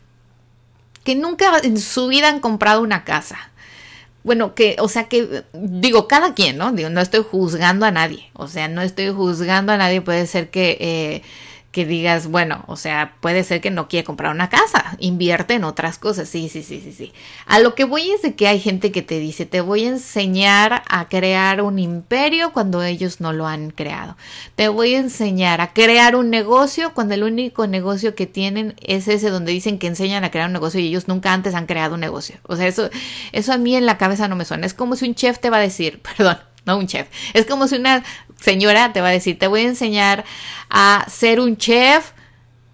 que 1.04 1.14
nunca 1.14 1.58
en 1.62 1.78
su 1.78 2.08
vida 2.08 2.28
han 2.28 2.40
comprado 2.40 2.82
una 2.82 3.04
casa. 3.04 3.50
Bueno, 4.22 4.54
que, 4.54 4.76
o 4.80 4.88
sea, 4.88 5.08
que 5.08 5.44
digo, 5.54 6.06
cada 6.06 6.34
quien, 6.34 6.58
¿no? 6.58 6.72
Digo, 6.72 6.90
no 6.90 7.00
estoy 7.00 7.24
juzgando 7.28 7.86
a 7.86 7.90
nadie, 7.90 8.30
o 8.34 8.48
sea, 8.48 8.68
no 8.68 8.82
estoy 8.82 9.10
juzgando 9.10 9.72
a 9.72 9.76
nadie, 9.76 10.00
puede 10.00 10.26
ser 10.26 10.50
que... 10.50 10.76
Eh, 10.80 11.22
que 11.70 11.86
digas, 11.86 12.26
bueno, 12.26 12.64
o 12.66 12.76
sea, 12.76 13.14
puede 13.20 13.44
ser 13.44 13.60
que 13.60 13.70
no 13.70 13.86
quiere 13.86 14.04
comprar 14.04 14.34
una 14.34 14.48
casa, 14.48 14.96
invierte 14.98 15.54
en 15.54 15.62
otras 15.62 15.98
cosas, 15.98 16.28
sí, 16.28 16.48
sí, 16.48 16.64
sí, 16.64 16.80
sí, 16.82 16.92
sí. 16.92 17.12
A 17.46 17.60
lo 17.60 17.76
que 17.76 17.84
voy 17.84 18.10
es 18.10 18.22
de 18.22 18.34
que 18.34 18.48
hay 18.48 18.58
gente 18.58 18.90
que 18.90 19.02
te 19.02 19.20
dice, 19.20 19.46
te 19.46 19.60
voy 19.60 19.84
a 19.84 19.90
enseñar 19.90 20.82
a 20.88 21.08
crear 21.08 21.62
un 21.62 21.78
imperio 21.78 22.52
cuando 22.52 22.82
ellos 22.82 23.20
no 23.20 23.32
lo 23.32 23.46
han 23.46 23.70
creado. 23.70 24.16
Te 24.56 24.68
voy 24.68 24.94
a 24.94 24.98
enseñar 24.98 25.60
a 25.60 25.72
crear 25.72 26.16
un 26.16 26.28
negocio 26.28 26.92
cuando 26.92 27.14
el 27.14 27.22
único 27.22 27.68
negocio 27.68 28.16
que 28.16 28.26
tienen 28.26 28.74
es 28.82 29.06
ese 29.06 29.30
donde 29.30 29.52
dicen 29.52 29.78
que 29.78 29.86
enseñan 29.86 30.24
a 30.24 30.32
crear 30.32 30.48
un 30.48 30.52
negocio 30.52 30.80
y 30.80 30.88
ellos 30.88 31.06
nunca 31.06 31.32
antes 31.32 31.54
han 31.54 31.66
creado 31.66 31.94
un 31.94 32.00
negocio. 32.00 32.36
O 32.48 32.56
sea, 32.56 32.66
eso, 32.66 32.90
eso 33.30 33.52
a 33.52 33.58
mí 33.58 33.76
en 33.76 33.86
la 33.86 33.96
cabeza 33.96 34.26
no 34.26 34.34
me 34.34 34.44
suena. 34.44 34.66
Es 34.66 34.74
como 34.74 34.96
si 34.96 35.06
un 35.06 35.14
chef 35.14 35.38
te 35.38 35.50
va 35.50 35.58
a 35.58 35.60
decir, 35.60 36.02
perdón, 36.16 36.38
no 36.66 36.78
un 36.78 36.86
chef. 36.86 37.08
Es 37.34 37.46
como 37.46 37.68
si 37.68 37.76
una 37.76 38.02
señora 38.40 38.92
te 38.92 39.00
va 39.00 39.08
a 39.08 39.12
decir, 39.12 39.38
te 39.38 39.46
voy 39.46 39.60
a 39.60 39.68
enseñar 39.68 40.24
a 40.68 41.04
ser 41.08 41.40
un 41.40 41.56
chef 41.56 42.12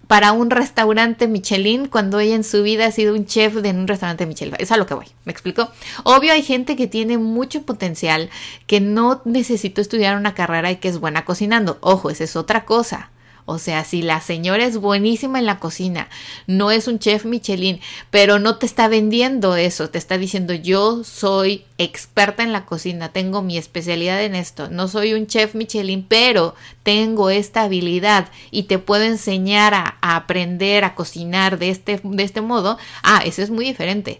para 0.07 0.31
un 0.31 0.49
restaurante 0.49 1.27
Michelin 1.27 1.87
cuando 1.87 2.19
ella 2.19 2.35
en 2.35 2.45
su 2.45 2.63
vida 2.63 2.85
ha 2.85 2.91
sido 2.91 3.13
un 3.13 3.25
chef 3.25 3.55
de 3.55 3.71
un 3.71 3.87
restaurante 3.87 4.25
Michelin. 4.25 4.55
Es 4.57 4.71
a 4.71 4.77
lo 4.77 4.85
que 4.85 4.93
voy, 4.93 5.07
¿me 5.25 5.31
explico? 5.31 5.69
Obvio 6.03 6.31
hay 6.31 6.43
gente 6.43 6.75
que 6.75 6.87
tiene 6.87 7.17
mucho 7.17 7.63
potencial, 7.63 8.29
que 8.65 8.79
no 8.79 9.21
necesitó 9.25 9.81
estudiar 9.81 10.17
una 10.17 10.33
carrera 10.33 10.71
y 10.71 10.77
que 10.77 10.87
es 10.87 10.99
buena 10.99 11.25
cocinando. 11.25 11.77
Ojo, 11.81 12.09
esa 12.09 12.23
es 12.23 12.35
otra 12.35 12.63
cosa. 12.65 13.11
O 13.49 13.59
sea, 13.59 13.85
si 13.85 14.01
la 14.01 14.19
señora 14.19 14.65
es 14.65 14.75
buenísima 14.75 15.39
en 15.39 15.45
la 15.45 15.57
cocina, 15.57 16.09
no 16.47 16.69
es 16.69 16.89
un 16.89 16.99
chef 16.99 17.23
Michelin, 17.23 17.79
pero 18.11 18.39
no 18.39 18.57
te 18.57 18.65
está 18.65 18.89
vendiendo 18.89 19.55
eso, 19.55 19.89
te 19.89 19.97
está 19.97 20.17
diciendo 20.17 20.53
yo 20.53 21.05
soy 21.05 21.63
experta 21.77 22.43
en 22.43 22.51
la 22.51 22.65
cocina, 22.65 23.13
tengo 23.13 23.41
mi 23.41 23.57
especialidad 23.57 24.21
en 24.21 24.35
esto, 24.35 24.69
no 24.69 24.89
soy 24.89 25.13
un 25.13 25.27
chef 25.27 25.55
Michelin, 25.55 26.05
pero 26.05 26.55
tengo 26.83 27.29
esta 27.29 27.63
habilidad 27.63 28.29
y 28.51 28.63
te 28.63 28.79
puedo 28.79 29.03
enseñar 29.03 29.73
a, 29.73 29.97
aprender 30.01 30.83
a 30.83 30.95
cocinar 30.95 31.57
de 31.57 31.69
este, 31.69 32.01
de 32.03 32.23
este 32.23 32.41
modo, 32.41 32.77
ah, 33.03 33.21
eso 33.23 33.41
es 33.41 33.49
muy 33.49 33.63
diferente. 33.63 34.19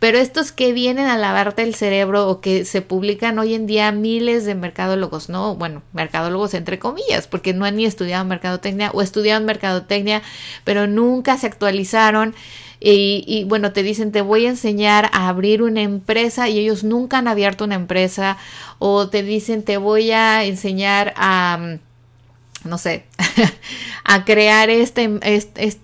Pero 0.00 0.18
estos 0.18 0.50
que 0.50 0.72
vienen 0.72 1.06
a 1.06 1.18
lavarte 1.18 1.62
el 1.62 1.76
cerebro 1.76 2.28
o 2.28 2.40
que 2.40 2.64
se 2.64 2.82
publican 2.82 3.38
hoy 3.38 3.54
en 3.54 3.66
día 3.66 3.92
miles 3.92 4.44
de 4.44 4.54
mercadólogos, 4.56 5.28
no, 5.28 5.54
bueno, 5.54 5.82
mercadólogos 5.92 6.54
entre 6.54 6.80
comillas, 6.80 7.28
porque 7.28 7.52
no 7.52 7.64
han 7.64 7.76
ni 7.76 7.84
estudiado 7.84 8.24
o 8.92 9.02
estudiaron 9.02 9.44
mercadotecnia, 9.44 10.22
pero 10.64 10.86
nunca 10.86 11.36
se 11.38 11.46
actualizaron. 11.46 12.34
Y, 12.86 13.44
bueno, 13.48 13.72
te 13.72 13.82
dicen, 13.82 14.12
te 14.12 14.20
voy 14.20 14.44
a 14.44 14.50
enseñar 14.50 15.08
a 15.12 15.28
abrir 15.28 15.62
una 15.62 15.80
empresa 15.80 16.50
y 16.50 16.58
ellos 16.58 16.84
nunca 16.84 17.18
han 17.18 17.28
abierto 17.28 17.64
una 17.64 17.76
empresa. 17.76 18.36
O 18.78 19.08
te 19.08 19.22
dicen, 19.22 19.62
te 19.62 19.78
voy 19.78 20.10
a 20.10 20.44
enseñar 20.44 21.14
a 21.16 21.78
no 22.64 22.78
sé, 22.78 23.04
a 24.04 24.24
crear 24.24 24.70
este, 24.70 25.10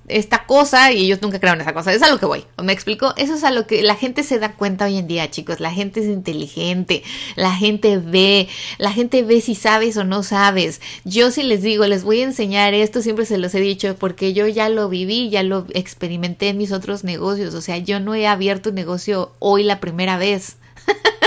esta 0.08 0.46
cosa 0.46 0.92
y 0.92 1.04
ellos 1.04 1.20
nunca 1.22 1.38
crearon 1.38 1.60
esa 1.60 1.74
cosa. 1.74 1.92
Es 1.92 2.02
a 2.02 2.10
lo 2.10 2.18
que 2.18 2.26
voy. 2.26 2.44
¿Me 2.62 2.72
explico? 2.72 3.14
Eso 3.16 3.34
es 3.34 3.44
a 3.44 3.50
lo 3.50 3.66
que 3.66 3.82
la 3.82 3.94
gente 3.94 4.22
se 4.22 4.38
da 4.38 4.52
cuenta 4.52 4.86
hoy 4.86 4.98
en 4.98 5.06
día, 5.06 5.30
chicos. 5.30 5.60
La 5.60 5.72
gente 5.72 6.00
es 6.00 6.06
inteligente, 6.06 7.02
la 7.36 7.52
gente 7.52 7.98
ve, 7.98 8.48
la 8.78 8.92
gente 8.92 9.22
ve 9.22 9.40
si 9.40 9.54
sabes 9.54 9.96
o 9.96 10.04
no 10.04 10.22
sabes. 10.22 10.80
Yo 11.04 11.30
si 11.30 11.42
les 11.42 11.62
digo, 11.62 11.86
les 11.86 12.04
voy 12.04 12.20
a 12.20 12.24
enseñar 12.24 12.74
esto, 12.74 13.02
siempre 13.02 13.26
se 13.26 13.38
los 13.38 13.54
he 13.54 13.60
dicho, 13.60 13.96
porque 13.96 14.32
yo 14.32 14.46
ya 14.46 14.68
lo 14.68 14.88
viví, 14.88 15.30
ya 15.30 15.42
lo 15.42 15.66
experimenté 15.74 16.48
en 16.48 16.58
mis 16.58 16.72
otros 16.72 17.04
negocios. 17.04 17.54
O 17.54 17.60
sea, 17.60 17.78
yo 17.78 18.00
no 18.00 18.14
he 18.14 18.26
abierto 18.26 18.70
un 18.70 18.74
negocio 18.74 19.32
hoy 19.38 19.64
la 19.64 19.80
primera 19.80 20.18
vez. 20.18 20.56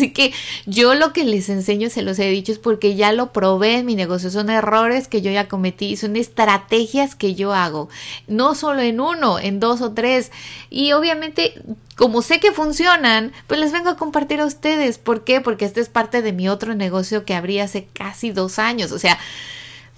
Así 0.00 0.14
que 0.14 0.32
yo 0.64 0.94
lo 0.94 1.12
que 1.12 1.24
les 1.24 1.50
enseño, 1.50 1.90
se 1.90 2.00
los 2.00 2.18
he 2.18 2.30
dicho, 2.30 2.52
es 2.52 2.58
porque 2.58 2.94
ya 2.94 3.12
lo 3.12 3.34
probé 3.34 3.76
en 3.76 3.84
mi 3.84 3.96
negocio. 3.96 4.30
Son 4.30 4.48
errores 4.48 5.08
que 5.08 5.20
yo 5.20 5.30
ya 5.30 5.46
cometí, 5.46 5.94
son 5.98 6.16
estrategias 6.16 7.14
que 7.14 7.34
yo 7.34 7.52
hago. 7.52 7.90
No 8.26 8.54
solo 8.54 8.80
en 8.80 8.98
uno, 8.98 9.38
en 9.38 9.60
dos 9.60 9.82
o 9.82 9.92
tres. 9.92 10.32
Y 10.70 10.92
obviamente, 10.92 11.52
como 11.96 12.22
sé 12.22 12.40
que 12.40 12.52
funcionan, 12.52 13.32
pues 13.46 13.60
les 13.60 13.72
vengo 13.72 13.90
a 13.90 13.98
compartir 13.98 14.40
a 14.40 14.46
ustedes. 14.46 14.96
¿Por 14.96 15.22
qué? 15.22 15.42
Porque 15.42 15.66
este 15.66 15.82
es 15.82 15.90
parte 15.90 16.22
de 16.22 16.32
mi 16.32 16.48
otro 16.48 16.74
negocio 16.74 17.26
que 17.26 17.34
abrí 17.34 17.58
hace 17.58 17.86
casi 17.92 18.30
dos 18.30 18.58
años. 18.58 18.92
O 18.92 18.98
sea, 18.98 19.18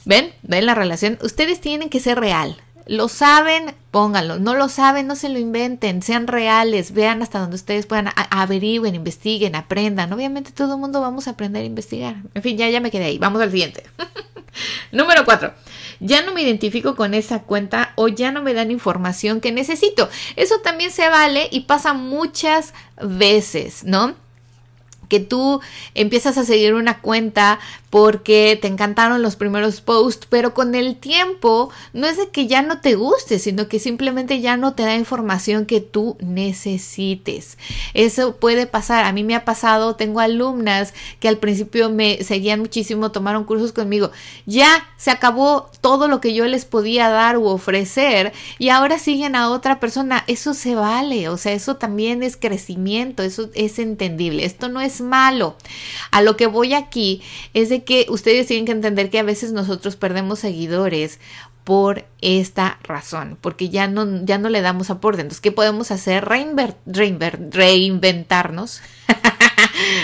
¿ven? 0.04 0.32
¿Ven 0.42 0.66
la 0.66 0.74
relación? 0.74 1.16
Ustedes 1.22 1.60
tienen 1.60 1.90
que 1.90 2.00
ser 2.00 2.18
real. 2.18 2.60
Lo 2.86 3.08
saben, 3.08 3.74
pónganlo. 3.90 4.38
No 4.38 4.54
lo 4.54 4.68
saben, 4.68 5.06
no 5.06 5.16
se 5.16 5.28
lo 5.28 5.38
inventen. 5.38 6.02
Sean 6.02 6.26
reales. 6.26 6.92
Vean 6.92 7.22
hasta 7.22 7.38
donde 7.38 7.56
ustedes 7.56 7.86
puedan. 7.86 8.10
averigüen, 8.30 8.94
investiguen, 8.94 9.54
aprendan. 9.54 10.12
Obviamente 10.12 10.52
todo 10.52 10.74
el 10.74 10.80
mundo 10.80 11.00
vamos 11.00 11.28
a 11.28 11.32
aprender 11.32 11.62
a 11.62 11.66
investigar. 11.66 12.16
En 12.34 12.42
fin, 12.42 12.56
ya, 12.56 12.68
ya 12.68 12.80
me 12.80 12.90
quedé 12.90 13.04
ahí. 13.04 13.18
Vamos 13.18 13.40
al 13.40 13.50
siguiente. 13.50 13.84
Número 14.92 15.24
cuatro. 15.24 15.52
Ya 16.00 16.22
no 16.22 16.32
me 16.32 16.42
identifico 16.42 16.96
con 16.96 17.14
esa 17.14 17.42
cuenta 17.42 17.92
o 17.94 18.08
ya 18.08 18.32
no 18.32 18.42
me 18.42 18.54
dan 18.54 18.70
información 18.70 19.40
que 19.40 19.52
necesito. 19.52 20.08
Eso 20.36 20.58
también 20.60 20.90
se 20.90 21.08
vale 21.08 21.48
y 21.50 21.60
pasa 21.60 21.92
muchas 21.92 22.74
veces, 23.00 23.84
¿no? 23.84 24.14
Que 25.12 25.20
tú 25.20 25.60
empiezas 25.94 26.38
a 26.38 26.44
seguir 26.46 26.72
una 26.72 27.02
cuenta 27.02 27.60
porque 27.90 28.58
te 28.58 28.68
encantaron 28.68 29.20
los 29.20 29.36
primeros 29.36 29.82
posts, 29.82 30.26
pero 30.26 30.54
con 30.54 30.74
el 30.74 30.96
tiempo 30.96 31.68
no 31.92 32.06
es 32.06 32.16
de 32.16 32.30
que 32.30 32.46
ya 32.46 32.62
no 32.62 32.80
te 32.80 32.94
guste, 32.94 33.38
sino 33.38 33.68
que 33.68 33.78
simplemente 33.78 34.40
ya 34.40 34.56
no 34.56 34.72
te 34.72 34.84
da 34.84 34.96
información 34.96 35.66
que 35.66 35.82
tú 35.82 36.16
necesites. 36.18 37.58
Eso 37.92 38.36
puede 38.36 38.66
pasar, 38.66 39.04
a 39.04 39.12
mí 39.12 39.22
me 39.24 39.34
ha 39.34 39.44
pasado, 39.44 39.96
tengo 39.96 40.20
alumnas 40.20 40.94
que 41.20 41.28
al 41.28 41.36
principio 41.36 41.90
me 41.90 42.24
seguían 42.24 42.60
muchísimo, 42.60 43.12
tomaron 43.12 43.44
cursos 43.44 43.72
conmigo, 43.72 44.10
ya 44.46 44.86
se 44.96 45.10
acabó 45.10 45.70
todo 45.82 46.08
lo 46.08 46.22
que 46.22 46.32
yo 46.32 46.46
les 46.46 46.64
podía 46.64 47.10
dar 47.10 47.36
u 47.36 47.44
ofrecer 47.44 48.32
y 48.58 48.70
ahora 48.70 48.98
siguen 48.98 49.36
a 49.36 49.50
otra 49.50 49.80
persona, 49.80 50.24
eso 50.28 50.54
se 50.54 50.74
vale, 50.74 51.28
o 51.28 51.36
sea, 51.36 51.52
eso 51.52 51.76
también 51.76 52.22
es 52.22 52.38
crecimiento, 52.38 53.22
eso 53.22 53.50
es 53.52 53.78
entendible, 53.78 54.46
esto 54.46 54.70
no 54.70 54.80
es 54.80 55.01
malo. 55.02 55.56
A 56.10 56.22
lo 56.22 56.36
que 56.36 56.46
voy 56.46 56.74
aquí 56.74 57.22
es 57.54 57.68
de 57.68 57.84
que 57.84 58.06
ustedes 58.08 58.46
tienen 58.46 58.66
que 58.66 58.72
entender 58.72 59.10
que 59.10 59.18
a 59.18 59.24
veces 59.24 59.52
nosotros 59.52 59.96
perdemos 59.96 60.38
seguidores 60.38 61.18
por 61.64 62.06
esta 62.20 62.78
razón, 62.82 63.38
porque 63.40 63.68
ya 63.68 63.86
no, 63.86 64.24
ya 64.24 64.38
no 64.38 64.48
le 64.48 64.62
damos 64.62 64.90
aporte. 64.90 65.20
Entonces, 65.20 65.40
¿qué 65.40 65.52
podemos 65.52 65.92
hacer? 65.92 66.24
reinventarnos. 66.24 68.82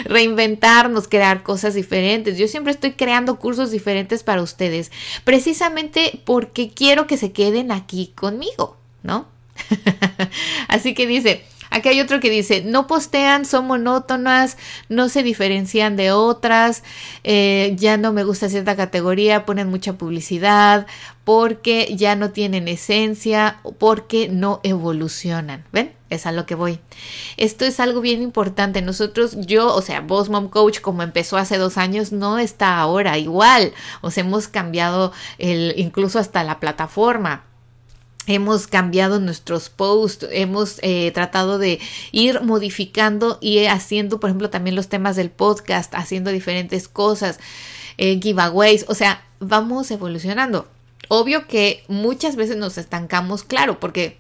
reinventarnos, 0.05 1.09
crear 1.09 1.43
cosas 1.43 1.75
diferentes. 1.75 2.39
Yo 2.39 2.49
siempre 2.49 2.73
estoy 2.73 2.93
creando 2.93 3.39
cursos 3.39 3.71
diferentes 3.71 4.23
para 4.23 4.43
ustedes, 4.43 4.91
precisamente 5.25 6.21
porque 6.25 6.71
quiero 6.71 7.07
que 7.07 7.17
se 7.17 7.33
queden 7.33 7.73
aquí 7.73 8.13
conmigo, 8.15 8.77
¿no? 9.03 9.27
Así 10.69 10.95
que 10.95 11.07
dice, 11.07 11.45
Aquí 11.71 11.89
hay 11.89 12.01
otro 12.01 12.21
que 12.21 12.31
dice, 12.31 12.63
no 12.65 12.87
postean, 12.87 13.45
son 13.45 13.67
monótonas, 13.67 14.57
no 14.89 15.09
se 15.09 15.23
diferencian 15.23 15.97
de 15.97 16.13
otras, 16.13 16.83
eh, 17.25 17.75
ya 17.79 17.97
no 17.97 18.13
me 18.13 18.25
gusta 18.25 18.49
cierta 18.49 18.77
categoría, 18.77 19.45
ponen 19.45 19.69
mucha 19.69 19.95
publicidad, 19.95 20.87
porque 21.25 21.95
ya 21.95 22.17
no 22.17 22.31
tienen 22.31 22.69
esencia, 22.69 23.61
porque 23.79 24.29
no 24.29 24.61
evolucionan. 24.63 25.65
¿Ven? 25.73 25.93
Es 26.09 26.25
a 26.25 26.33
lo 26.33 26.47
que 26.47 26.55
voy. 26.55 26.81
Esto 27.37 27.67
es 27.67 27.81
algo 27.81 28.01
bien 28.01 28.23
importante. 28.23 28.81
Nosotros, 28.81 29.37
yo, 29.41 29.75
o 29.75 29.83
sea, 29.83 30.01
Boss 30.01 30.31
Mom 30.31 30.49
Coach, 30.49 30.81
como 30.81 31.03
empezó 31.03 31.37
hace 31.37 31.59
dos 31.59 31.77
años, 31.77 32.13
no 32.13 32.39
está 32.39 32.79
ahora 32.79 33.19
igual. 33.19 33.75
O 34.01 34.11
sea, 34.11 34.25
hemos 34.25 34.49
cambiado 34.49 35.13
el, 35.37 35.75
incluso 35.77 36.19
hasta 36.19 36.45
la 36.45 36.61
plataforma 36.61 37.45
hemos 38.29 38.67
cambiado 38.67 39.19
nuestros 39.19 39.71
posts, 39.71 40.27
hemos 40.31 40.79
eh, 40.83 41.11
tratado 41.13 41.59
de 41.59 41.81
ir 42.13 42.43
modificando 42.43 43.39
y 43.41 43.65
haciendo, 43.65 44.21
por 44.21 44.31
ejemplo, 44.31 44.51
también 44.51 44.77
los 44.77 44.89
temas 44.89 45.17
del 45.17 45.31
podcast, 45.31 45.95
haciendo 45.95 46.31
diferentes 46.31 46.89
cosas, 46.89 47.41
eh, 47.97 48.21
giveaways, 48.23 48.85
o 48.89 48.95
sea, 48.95 49.25
vamos 49.41 49.91
evolucionando. 49.91 50.69
Obvio 51.09 51.47
que 51.47 51.83
muchas 51.89 52.37
veces 52.37 52.59
nos 52.59 52.77
estancamos, 52.77 53.45
claro, 53.45 53.81
porque 53.81 54.19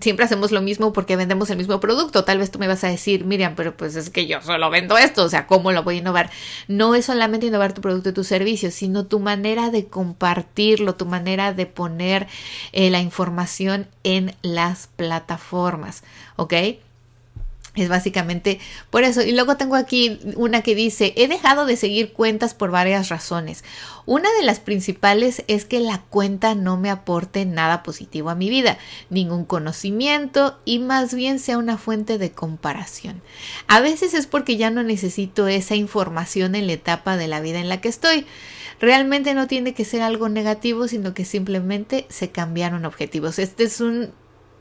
siempre 0.00 0.24
hacemos 0.24 0.52
lo 0.52 0.60
mismo 0.60 0.92
porque 0.92 1.16
vendemos 1.16 1.50
el 1.50 1.56
mismo 1.56 1.80
producto. 1.80 2.24
Tal 2.24 2.38
vez 2.38 2.50
tú 2.50 2.58
me 2.58 2.68
vas 2.68 2.84
a 2.84 2.88
decir, 2.88 3.24
Miriam, 3.24 3.54
pero 3.56 3.76
pues 3.76 3.96
es 3.96 4.10
que 4.10 4.26
yo 4.26 4.40
solo 4.42 4.70
vendo 4.70 4.96
esto, 4.98 5.24
o 5.24 5.28
sea, 5.28 5.46
¿cómo 5.46 5.72
lo 5.72 5.82
voy 5.82 5.96
a 5.96 5.98
innovar? 5.98 6.30
No 6.68 6.94
es 6.94 7.06
solamente 7.06 7.46
innovar 7.46 7.72
tu 7.72 7.80
producto 7.80 8.10
y 8.10 8.12
tu 8.12 8.24
servicio, 8.24 8.70
sino 8.70 9.06
tu 9.06 9.20
manera 9.20 9.70
de 9.70 9.86
compartirlo, 9.86 10.94
tu 10.94 11.06
manera 11.06 11.52
de 11.52 11.66
poner 11.66 12.26
eh, 12.72 12.90
la 12.90 13.00
información 13.00 13.86
en 14.04 14.34
las 14.42 14.88
plataformas, 14.96 16.04
¿ok? 16.36 16.54
Es 17.76 17.88
básicamente 17.88 18.58
por 18.90 19.04
eso. 19.04 19.22
Y 19.22 19.30
luego 19.30 19.56
tengo 19.56 19.76
aquí 19.76 20.18
una 20.34 20.60
que 20.62 20.74
dice, 20.74 21.14
he 21.16 21.28
dejado 21.28 21.66
de 21.66 21.76
seguir 21.76 22.12
cuentas 22.12 22.52
por 22.52 22.72
varias 22.72 23.10
razones. 23.10 23.62
Una 24.06 24.28
de 24.40 24.44
las 24.44 24.58
principales 24.58 25.44
es 25.46 25.66
que 25.66 25.78
la 25.78 26.02
cuenta 26.02 26.56
no 26.56 26.76
me 26.76 26.90
aporte 26.90 27.46
nada 27.46 27.84
positivo 27.84 28.28
a 28.30 28.34
mi 28.34 28.50
vida, 28.50 28.76
ningún 29.08 29.44
conocimiento 29.44 30.58
y 30.64 30.80
más 30.80 31.14
bien 31.14 31.38
sea 31.38 31.58
una 31.58 31.78
fuente 31.78 32.18
de 32.18 32.32
comparación. 32.32 33.22
A 33.68 33.80
veces 33.80 34.14
es 34.14 34.26
porque 34.26 34.56
ya 34.56 34.70
no 34.70 34.82
necesito 34.82 35.46
esa 35.46 35.76
información 35.76 36.56
en 36.56 36.66
la 36.66 36.72
etapa 36.72 37.16
de 37.16 37.28
la 37.28 37.40
vida 37.40 37.60
en 37.60 37.68
la 37.68 37.80
que 37.80 37.88
estoy. 37.88 38.26
Realmente 38.80 39.34
no 39.34 39.46
tiene 39.46 39.74
que 39.74 39.84
ser 39.84 40.02
algo 40.02 40.28
negativo, 40.28 40.88
sino 40.88 41.14
que 41.14 41.24
simplemente 41.24 42.06
se 42.08 42.30
cambiaron 42.30 42.84
objetivos. 42.84 43.38
Este 43.38 43.62
es 43.64 43.80
un 43.80 44.12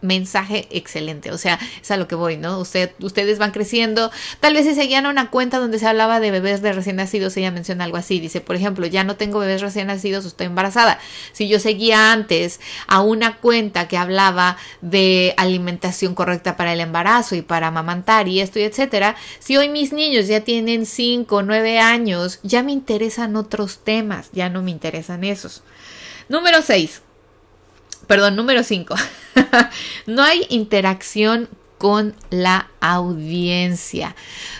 mensaje 0.02 0.68
excelente. 0.72 1.32
O 1.32 1.38
sea, 1.38 1.60
es 1.82 1.92
a 1.92 1.98
lo 1.98 2.08
que 2.08 2.16
voy, 2.16 2.38
¿no? 2.38 2.60
Usted, 2.60 2.92
ustedes 3.02 3.40
van 3.40 3.52
creciendo. 3.52 4.12
Tal 4.40 4.54
vez 4.54 4.66
si 4.66 4.76
seguían 4.76 5.06
una 5.06 5.30
cuenta 5.30 5.60
donde 5.60 5.80
se 5.80 5.88
hablaba 5.88 6.20
de 6.20 6.32
bebés 6.32 6.62
de 6.62 6.74
recién 6.74 6.98
nacidos, 6.98 7.36
ella 7.38 7.52
menciona 7.52 7.84
algo 7.84 7.98
así. 7.98 8.20
Dice, 8.20 8.42
por 8.42 8.56
ejemplo, 8.56 8.86
ya 8.86 9.04
no 9.04 9.16
tengo 9.16 9.40
bebés 9.40 9.62
recién 9.62 9.88
nacidos, 9.88 10.26
estoy 10.26 10.48
embarazada. 10.48 11.00
Si 11.32 11.48
yo 11.48 11.60
seguía 11.60 12.12
antes 12.12 12.60
a 12.88 13.02
una 13.02 13.38
cuenta 13.38 13.88
que 13.88 13.98
hablaba 13.98 14.58
de 14.82 15.34
alimentación 15.38 16.16
correcta 16.16 16.58
para 16.58 16.74
el 16.74 16.80
embarazo 16.80 17.36
y 17.36 17.42
para 17.42 17.68
amamantar 17.68 18.28
y 18.28 18.42
esto 18.42 18.60
y 18.60 18.64
etcétera, 18.64 19.16
si 19.40 19.58
hoy 19.58 19.70
mis 19.70 19.94
niños 19.94 20.28
ya 20.28 20.42
tienen 20.42 20.86
5 20.86 21.36
o 21.36 21.42
9 21.44 21.80
años, 21.80 22.40
ya 22.44 22.64
me 22.64 22.72
interesan 22.72 23.36
otros 23.36 23.80
temas, 23.80 24.30
ya 24.32 24.50
no 24.50 24.62
me 24.62 24.72
interesan 24.72 25.24
esos. 25.24 25.64
Número 26.30 26.62
6 26.62 27.02
perdón, 28.10 28.36
número 28.36 28.64
5. 28.64 28.96
no 30.08 30.24
hay 30.24 30.48
interacción 30.50 31.48
con 31.78 32.16
la 32.32 32.72
audiencia. 32.82 34.16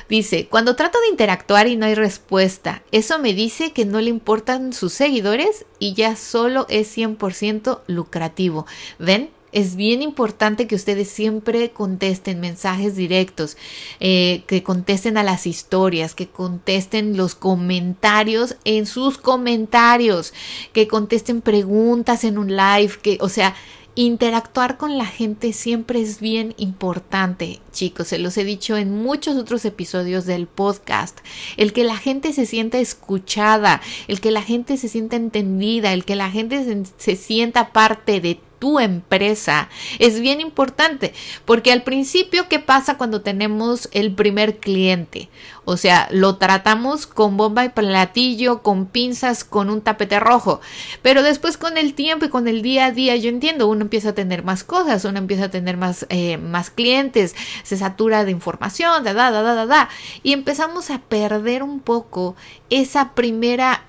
Dice, 0.08 0.48
cuando 0.48 0.76
trato 0.76 1.02
de 1.02 1.08
interactuar 1.08 1.68
y 1.68 1.76
no 1.76 1.88
hay 1.88 1.96
respuesta, 1.96 2.84
eso 2.92 3.18
me 3.18 3.34
dice 3.34 3.74
que 3.74 3.86
no 3.86 4.02
le 4.02 4.12
importan 4.12 4.72
sus 4.72 4.94
seguidores 4.94 5.66
y 5.80 5.96
ya 5.96 6.16
solo 6.16 6.68
es 6.70 6.96
100% 6.96 7.82
lucrativo. 7.88 8.68
¿Ven? 9.00 9.32
Es 9.52 9.76
bien 9.76 10.02
importante 10.02 10.68
que 10.68 10.76
ustedes 10.76 11.10
siempre 11.10 11.72
contesten 11.72 12.40
mensajes 12.40 12.96
directos, 12.96 13.58
eh, 14.00 14.44
que 14.48 14.64
contesten 14.64 15.18
a 15.18 15.24
las 15.24 15.48
historias, 15.48 16.16
que 16.16 16.28
contesten 16.28 17.18
los 17.18 17.36
comentarios 17.36 18.56
en 18.64 18.86
sus 18.86 19.18
comentarios, 19.18 20.34
que 20.74 20.88
contesten 20.88 21.42
preguntas 21.42 22.24
en 22.24 22.38
un 22.38 22.56
live, 22.56 22.94
que, 23.02 23.18
o 23.22 23.30
sea, 23.30 23.56
interactuar 23.96 24.78
con 24.78 24.98
la 24.98 25.06
gente 25.06 25.52
siempre 25.52 26.00
es 26.00 26.22
bien 26.22 26.54
importante, 26.58 27.60
chicos. 27.74 28.08
Se 28.08 28.18
los 28.18 28.38
he 28.38 28.46
dicho 28.46 28.78
en 28.78 28.96
muchos 28.96 29.36
otros 29.36 29.66
episodios 29.66 30.26
del 30.26 30.48
podcast. 30.48 31.20
El 31.58 31.74
que 31.74 31.84
la 31.84 31.98
gente 31.98 32.32
se 32.32 32.46
sienta 32.46 32.78
escuchada, 32.80 33.82
el 34.08 34.22
que 34.22 34.32
la 34.32 34.42
gente 34.42 34.78
se 34.78 34.88
sienta 34.88 35.18
entendida, 35.18 35.92
el 35.92 36.06
que 36.06 36.16
la 36.16 36.32
gente 36.32 36.64
se, 36.64 36.84
se 36.98 37.16
sienta 37.18 37.74
parte 37.74 38.22
de 38.22 38.40
tu 38.60 38.80
empresa 38.80 39.70
es 39.98 40.20
bien 40.20 40.42
importante 40.42 41.14
porque 41.46 41.72
al 41.72 41.84
principio, 41.84 42.48
¿qué 42.50 42.60
pasa 42.60 42.98
cuando 42.98 43.22
tenemos 43.22 43.90
el 43.92 44.14
primer 44.14 44.58
cliente? 44.58 45.30
O 45.66 45.78
sea, 45.78 46.08
lo 46.12 46.38
tratamos 46.38 47.06
con 47.06 47.38
bomba 47.38 47.64
y 47.64 47.70
platillo, 47.70 48.64
con 48.64 48.88
pinzas, 48.88 49.44
con 49.44 49.70
un 49.70 49.82
tapete 49.82 50.20
rojo. 50.20 50.62
Pero 51.04 51.22
después 51.22 51.58
con 51.58 51.78
el 51.78 51.94
tiempo 51.94 52.26
y 52.26 52.30
con 52.30 52.48
el 52.48 52.64
día 52.64 52.86
a 52.86 52.92
día, 52.92 53.16
yo 53.16 53.30
entiendo, 53.30 53.68
uno 53.68 53.82
empieza 53.82 54.10
a 54.10 54.16
tener 54.16 54.44
más 54.44 54.64
cosas, 54.64 55.06
uno 55.06 55.20
empieza 55.20 55.46
a 55.46 55.52
tener 55.52 55.78
más, 55.78 56.08
eh, 56.10 56.38
más 56.38 56.72
clientes, 56.72 57.36
se 57.64 57.78
satura 57.78 58.26
de 58.26 58.32
información, 58.32 59.04
da, 59.04 59.14
da, 59.14 59.30
da, 59.30 59.42
da, 59.42 59.66
da, 59.66 59.90
y 60.24 60.34
empezamos 60.34 60.90
a 60.90 61.02
perder 61.02 61.62
un 61.62 61.80
poco 61.80 62.36
esa 62.70 63.14
primera 63.14 63.89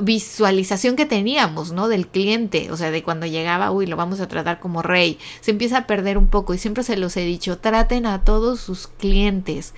visualización 0.00 0.96
que 0.96 1.06
teníamos, 1.06 1.72
¿no? 1.72 1.88
Del 1.88 2.06
cliente, 2.06 2.70
o 2.70 2.76
sea, 2.76 2.90
de 2.90 3.02
cuando 3.02 3.26
llegaba, 3.26 3.70
uy, 3.70 3.86
lo 3.86 3.96
vamos 3.96 4.20
a 4.20 4.28
tratar 4.28 4.60
como 4.60 4.82
rey, 4.82 5.18
se 5.40 5.50
empieza 5.50 5.78
a 5.78 5.86
perder 5.86 6.18
un 6.18 6.28
poco 6.28 6.54
y 6.54 6.58
siempre 6.58 6.84
se 6.84 6.96
los 6.96 7.16
he 7.16 7.24
dicho, 7.24 7.58
traten 7.58 8.06
a 8.06 8.24
todos 8.24 8.60
sus 8.60 8.86
clientes 8.86 9.74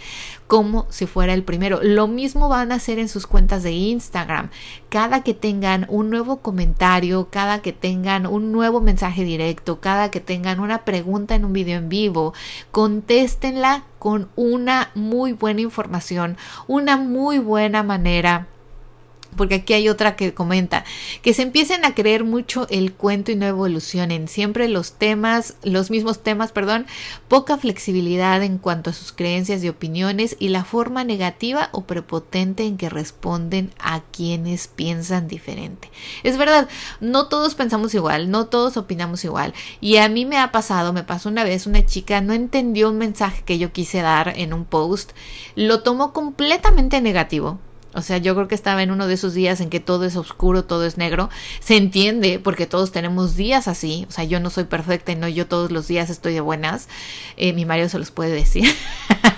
como 0.46 0.86
si 0.90 1.06
fuera 1.06 1.32
el 1.32 1.44
primero. 1.44 1.78
Lo 1.80 2.08
mismo 2.08 2.48
van 2.48 2.72
a 2.72 2.74
hacer 2.76 2.98
en 2.98 3.08
sus 3.08 3.28
cuentas 3.28 3.62
de 3.62 3.70
Instagram. 3.70 4.50
Cada 4.88 5.22
que 5.22 5.32
tengan 5.32 5.86
un 5.88 6.10
nuevo 6.10 6.40
comentario, 6.40 7.28
cada 7.30 7.62
que 7.62 7.72
tengan 7.72 8.26
un 8.26 8.50
nuevo 8.50 8.80
mensaje 8.80 9.24
directo, 9.24 9.80
cada 9.80 10.10
que 10.10 10.18
tengan 10.18 10.58
una 10.58 10.84
pregunta 10.84 11.36
en 11.36 11.44
un 11.44 11.52
video 11.52 11.78
en 11.78 11.88
vivo, 11.88 12.34
contéstenla 12.72 13.84
con 14.00 14.28
una 14.34 14.90
muy 14.96 15.34
buena 15.34 15.60
información, 15.60 16.36
una 16.66 16.96
muy 16.96 17.38
buena 17.38 17.84
manera 17.84 18.48
porque 19.36 19.56
aquí 19.56 19.72
hay 19.72 19.88
otra 19.88 20.16
que 20.16 20.34
comenta, 20.34 20.84
que 21.22 21.34
se 21.34 21.42
empiecen 21.42 21.84
a 21.84 21.94
creer 21.94 22.24
mucho 22.24 22.66
el 22.70 22.92
cuento 22.92 23.32
y 23.32 23.36
no 23.36 23.46
evolucionen, 23.46 24.28
siempre 24.28 24.68
los 24.68 24.92
temas, 24.92 25.54
los 25.62 25.90
mismos 25.90 26.22
temas, 26.22 26.52
perdón, 26.52 26.86
poca 27.28 27.56
flexibilidad 27.56 28.42
en 28.42 28.58
cuanto 28.58 28.90
a 28.90 28.92
sus 28.92 29.12
creencias 29.12 29.62
y 29.62 29.68
opiniones 29.68 30.36
y 30.38 30.48
la 30.48 30.64
forma 30.64 31.04
negativa 31.04 31.68
o 31.72 31.82
prepotente 31.82 32.64
en 32.64 32.76
que 32.76 32.88
responden 32.88 33.72
a 33.78 34.00
quienes 34.00 34.68
piensan 34.68 35.28
diferente. 35.28 35.90
Es 36.22 36.36
verdad, 36.36 36.68
no 37.00 37.28
todos 37.28 37.54
pensamos 37.54 37.94
igual, 37.94 38.30
no 38.30 38.46
todos 38.46 38.76
opinamos 38.76 39.24
igual 39.24 39.54
y 39.80 39.96
a 39.96 40.08
mí 40.08 40.26
me 40.26 40.38
ha 40.38 40.52
pasado, 40.52 40.92
me 40.92 41.04
pasó 41.04 41.28
una 41.28 41.44
vez 41.44 41.66
una 41.66 41.84
chica 41.86 42.20
no 42.20 42.32
entendió 42.32 42.90
un 42.90 42.98
mensaje 42.98 43.42
que 43.44 43.58
yo 43.58 43.72
quise 43.72 44.02
dar 44.02 44.34
en 44.36 44.52
un 44.52 44.64
post, 44.64 45.12
lo 45.54 45.82
tomó 45.82 46.12
completamente 46.12 47.00
negativo 47.00 47.58
o 47.92 48.02
sea, 48.02 48.18
yo 48.18 48.34
creo 48.34 48.46
que 48.46 48.54
estaba 48.54 48.82
en 48.82 48.90
uno 48.90 49.06
de 49.06 49.14
esos 49.14 49.34
días 49.34 49.60
en 49.60 49.68
que 49.68 49.80
todo 49.80 50.04
es 50.04 50.16
oscuro, 50.16 50.64
todo 50.64 50.84
es 50.86 50.96
negro. 50.96 51.28
Se 51.60 51.76
entiende 51.76 52.38
porque 52.38 52.66
todos 52.66 52.92
tenemos 52.92 53.34
días 53.34 53.66
así. 53.66 54.06
O 54.08 54.12
sea, 54.12 54.24
yo 54.24 54.38
no 54.38 54.50
soy 54.50 54.64
perfecta 54.64 55.12
y 55.12 55.16
no 55.16 55.26
yo 55.28 55.46
todos 55.46 55.72
los 55.72 55.88
días 55.88 56.08
estoy 56.08 56.34
de 56.34 56.40
buenas. 56.40 56.88
Eh, 57.36 57.52
mi 57.52 57.64
marido 57.64 57.88
se 57.88 57.98
los 57.98 58.10
puede 58.10 58.30
decir. 58.30 58.72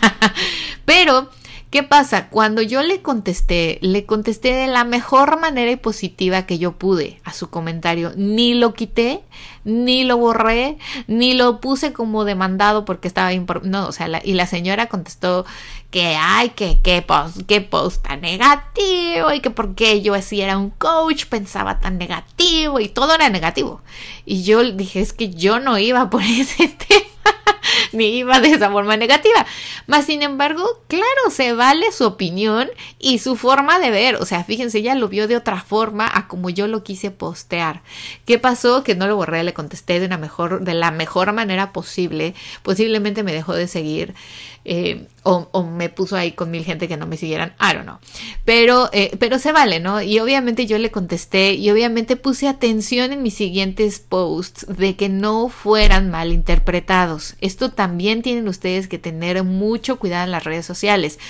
Pero 0.85 1.31
¿Qué 1.73 1.83
pasa? 1.83 2.29
Cuando 2.29 2.61
yo 2.61 2.83
le 2.83 3.01
contesté, 3.01 3.79
le 3.81 4.05
contesté 4.05 4.53
de 4.53 4.67
la 4.67 4.85
mejor 4.85 5.41
manera 5.41 5.71
y 5.71 5.77
positiva 5.77 6.45
que 6.45 6.59
yo 6.59 6.73
pude 6.73 7.19
a 7.25 7.33
su 7.33 7.49
comentario. 7.49 8.13
Ni 8.15 8.53
lo 8.53 8.75
quité, 8.75 9.23
ni 9.65 10.05
lo 10.05 10.19
borré, 10.19 10.77
ni 11.07 11.33
lo 11.33 11.63
puse 11.63 11.95
como 11.95 12.27
demandado 12.27 12.85
porque 12.85 13.09
estaba 13.09 13.31
no, 13.63 13.87
o 13.87 13.93
sea, 13.93 14.21
y 14.23 14.35
la 14.35 14.47
señora 14.47 14.91
contestó 14.91 15.47
que 15.91 16.15
ay, 16.15 16.51
que 16.51 16.79
qué 16.83 17.01
post, 17.01 17.41
qué 17.47 17.63
post 17.63 18.07
tan 18.07 18.21
negativo 18.21 19.33
y 19.33 19.41
que 19.41 19.49
porque 19.49 20.03
yo 20.03 20.13
así 20.13 20.43
era 20.43 20.59
un 20.59 20.69
coach 20.69 21.25
pensaba 21.25 21.81
tan 21.81 21.97
negativo 21.97 22.81
y 22.81 22.91
todo 22.91 23.15
era 23.15 23.31
negativo. 23.31 23.81
Y 24.27 24.43
yo 24.43 24.63
dije, 24.73 25.01
es 25.01 25.15
que 25.15 25.31
yo 25.31 25.59
no 25.59 25.79
iba 25.79 26.11
por 26.11 26.21
ese 26.23 26.69
tema 26.69 27.12
ni 27.97 28.19
iba 28.19 28.41
de 28.41 28.51
esa 28.51 28.71
forma 28.71 28.97
negativa. 28.97 29.47
Más 29.87 30.07
sin 30.07 30.23
embargo, 30.23 30.81
claro, 30.89 31.31
se 31.31 31.53
vale 31.53 31.93
su 31.93 32.05
opinión 32.05 32.71
y 32.99 33.19
su 33.19 33.37
forma 33.37 33.79
de 33.79 33.91
ver. 33.91 34.17
O 34.17 34.27
sea, 34.27 34.45
fíjense, 34.45 34.79
ella 34.79 34.95
lo 34.95 35.09
vio 35.09 35.29
de 35.29 35.37
otra 35.37 35.61
forma 35.61 36.11
a 36.13 36.29
como 36.29 36.51
yo 36.51 36.67
lo 36.67 36.83
quise 36.83 37.11
postear. 37.11 37.83
¿Qué 38.27 38.39
pasó? 38.39 38.83
Que 38.83 38.95
no 38.95 39.07
lo 39.07 39.17
borré, 39.17 39.43
le 39.45 39.55
contesté 39.55 40.01
de 40.01 40.07
una 40.07 40.19
mejor, 40.19 40.63
de 40.63 40.75
la 40.75 40.91
mejor 40.91 41.33
manera 41.33 41.73
posible. 41.73 42.35
Posiblemente 42.63 43.23
me 43.23 43.33
dejó 43.33 43.55
de 43.55 43.69
seguir. 43.69 44.15
Eh, 44.65 45.09
o, 45.25 45.63
me 45.63 45.89
puso 45.89 46.17
ahí 46.17 46.33
con 46.33 46.51
mil 46.51 46.65
gente 46.65 46.89
que 46.89 46.97
no 46.97 47.07
me 47.07 47.17
siguieran, 47.17 47.55
I 47.61 47.75
don't 47.75 47.85
know. 47.85 47.99
Pero, 48.45 48.91
eh, 48.93 49.17
pero 49.21 49.39
se 49.39 49.53
vale, 49.53 49.79
¿no? 49.79 50.03
Y 50.03 50.19
obviamente 50.19 50.67
yo 50.67 50.79
le 50.79 50.91
contesté 50.91 51.55
y 51.55 51.71
obviamente 51.71 52.17
puse 52.17 52.49
atención 52.49 53.13
en 53.13 53.23
mis 53.23 53.35
siguientes 53.35 54.01
posts 54.01 54.67
de 54.69 54.97
que 54.97 55.09
no 55.09 55.49
fueran 55.49 56.11
mal 56.11 56.33
interpretados. 56.33 57.37
Esto 57.41 57.71
también 57.71 58.23
tienen 58.23 58.49
ustedes 58.49 58.89
que 58.89 58.99
tener 58.99 59.45
mucho 59.45 59.99
cuidado 59.99 60.25
en 60.25 60.33
las 60.33 60.45
redes 60.45 60.67
sociales, 60.67 61.21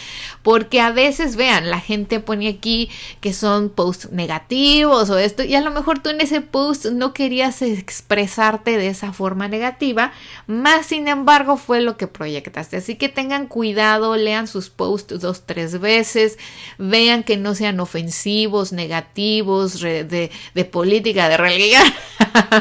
porque 0.42 0.80
a 0.80 0.90
veces, 0.90 1.36
vean, 1.36 1.70
la 1.70 1.80
gente 1.80 2.18
pone 2.20 2.48
aquí 2.48 2.88
que 3.20 3.34
son 3.34 3.68
posts 3.68 4.10
negativos 4.10 5.10
o 5.10 5.18
esto, 5.18 5.42
y 5.42 5.54
a 5.54 5.60
lo 5.60 5.70
mejor 5.70 5.98
tú 5.98 6.08
en 6.08 6.22
ese 6.22 6.40
post 6.40 6.86
no 6.86 7.12
querías 7.12 7.60
expresarte 7.60 8.78
de 8.78 8.88
esa 8.88 9.12
forma 9.12 9.48
negativa, 9.48 10.12
más 10.46 10.86
sin 10.86 11.08
embargo 11.08 11.58
fue 11.58 11.82
lo 11.82 11.98
que 11.98 12.06
proyectaste. 12.06 12.78
Así 12.78 12.94
que 12.94 13.10
tengan 13.22 13.46
cuidado, 13.46 14.16
lean 14.16 14.48
sus 14.48 14.68
posts 14.68 15.20
dos, 15.20 15.46
tres 15.46 15.78
veces, 15.78 16.40
vean 16.76 17.22
que 17.22 17.36
no 17.36 17.54
sean 17.54 17.78
ofensivos, 17.78 18.72
negativos, 18.72 19.80
de, 19.80 20.30
política, 20.72 21.28
de 21.28 21.36
religión, 21.36 21.84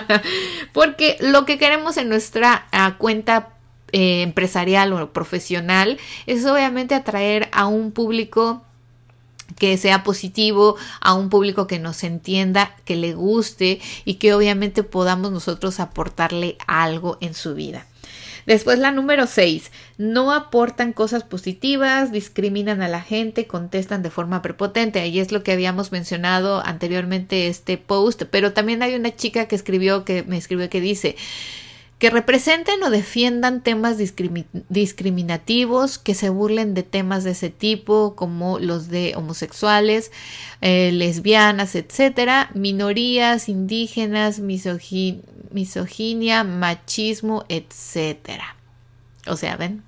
porque 0.71 1.17
lo 1.19 1.45
que 1.45 1.57
queremos 1.57 1.97
en 1.97 2.09
nuestra 2.09 2.67
ah, 2.71 2.97
cuenta 2.99 3.49
eh, 3.91 4.21
empresarial 4.21 4.93
o 4.93 5.11
profesional 5.11 5.97
es 6.27 6.45
obviamente 6.45 6.93
atraer 6.93 7.49
a 7.53 7.65
un 7.65 7.91
público 7.91 8.61
que 9.57 9.79
sea 9.79 10.03
positivo, 10.03 10.75
a 10.99 11.15
un 11.15 11.29
público 11.29 11.65
que 11.65 11.79
nos 11.79 12.03
entienda, 12.03 12.75
que 12.85 12.97
le 12.97 13.15
guste 13.15 13.81
y 14.05 14.15
que 14.15 14.35
obviamente 14.35 14.83
podamos 14.83 15.31
nosotros 15.31 15.79
aportarle 15.79 16.55
algo 16.67 17.17
en 17.19 17.33
su 17.33 17.55
vida. 17.55 17.87
Después 18.45 18.79
la 18.79 18.91
número 18.91 19.27
6. 19.27 19.71
No 19.97 20.33
aportan 20.33 20.93
cosas 20.93 21.23
positivas, 21.23 22.11
discriminan 22.11 22.81
a 22.81 22.87
la 22.87 23.01
gente, 23.01 23.47
contestan 23.47 24.01
de 24.01 24.09
forma 24.09 24.41
prepotente. 24.41 24.99
Ahí 24.99 25.19
es 25.19 25.31
lo 25.31 25.43
que 25.43 25.51
habíamos 25.51 25.91
mencionado 25.91 26.65
anteriormente 26.65 27.47
este 27.47 27.77
post, 27.77 28.23
pero 28.31 28.53
también 28.53 28.81
hay 28.83 28.95
una 28.95 29.15
chica 29.15 29.47
que 29.47 29.55
escribió 29.55 30.05
que 30.05 30.23
me 30.23 30.37
escribió 30.37 30.69
que 30.69 30.81
dice 30.81 31.15
que 32.01 32.09
representen 32.09 32.81
o 32.81 32.89
defiendan 32.89 33.61
temas 33.61 33.99
discriminativos, 33.99 35.99
que 35.99 36.15
se 36.15 36.29
burlen 36.29 36.73
de 36.73 36.81
temas 36.81 37.23
de 37.23 37.29
ese 37.29 37.51
tipo, 37.51 38.15
como 38.15 38.57
los 38.57 38.87
de 38.87 39.13
homosexuales, 39.15 40.11
eh, 40.61 40.91
lesbianas, 40.91 41.75
etcétera, 41.75 42.49
minorías, 42.55 43.49
indígenas, 43.49 44.39
misoginia, 45.51 46.43
machismo, 46.43 47.45
etcétera. 47.49 48.55
O 49.27 49.37
sea, 49.37 49.55
ven. 49.55 49.83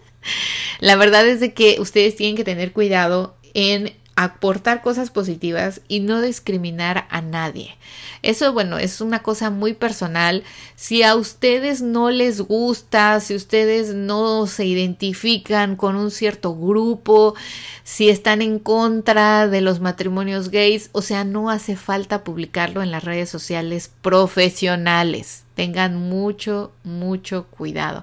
La 0.80 0.96
verdad 0.96 1.28
es 1.28 1.40
de 1.40 1.52
que 1.52 1.76
ustedes 1.78 2.16
tienen 2.16 2.36
que 2.36 2.44
tener 2.44 2.72
cuidado 2.72 3.36
en 3.52 3.92
aportar 4.24 4.82
cosas 4.82 5.10
positivas 5.10 5.80
y 5.88 6.00
no 6.00 6.20
discriminar 6.20 7.06
a 7.10 7.22
nadie. 7.22 7.76
Eso, 8.22 8.52
bueno, 8.52 8.78
es 8.78 9.00
una 9.00 9.22
cosa 9.22 9.48
muy 9.48 9.72
personal. 9.72 10.44
Si 10.76 11.02
a 11.02 11.14
ustedes 11.14 11.80
no 11.80 12.10
les 12.10 12.42
gusta, 12.42 13.18
si 13.20 13.34
ustedes 13.34 13.94
no 13.94 14.46
se 14.46 14.66
identifican 14.66 15.76
con 15.76 15.96
un 15.96 16.10
cierto 16.10 16.54
grupo, 16.54 17.34
si 17.82 18.10
están 18.10 18.42
en 18.42 18.58
contra 18.58 19.48
de 19.48 19.62
los 19.62 19.80
matrimonios 19.80 20.50
gays, 20.50 20.90
o 20.92 21.00
sea, 21.00 21.24
no 21.24 21.48
hace 21.48 21.76
falta 21.76 22.22
publicarlo 22.22 22.82
en 22.82 22.90
las 22.90 23.04
redes 23.04 23.30
sociales 23.30 23.90
profesionales. 24.02 25.44
Tengan 25.60 25.94
mucho, 26.08 26.72
mucho 26.84 27.44
cuidado. 27.48 28.02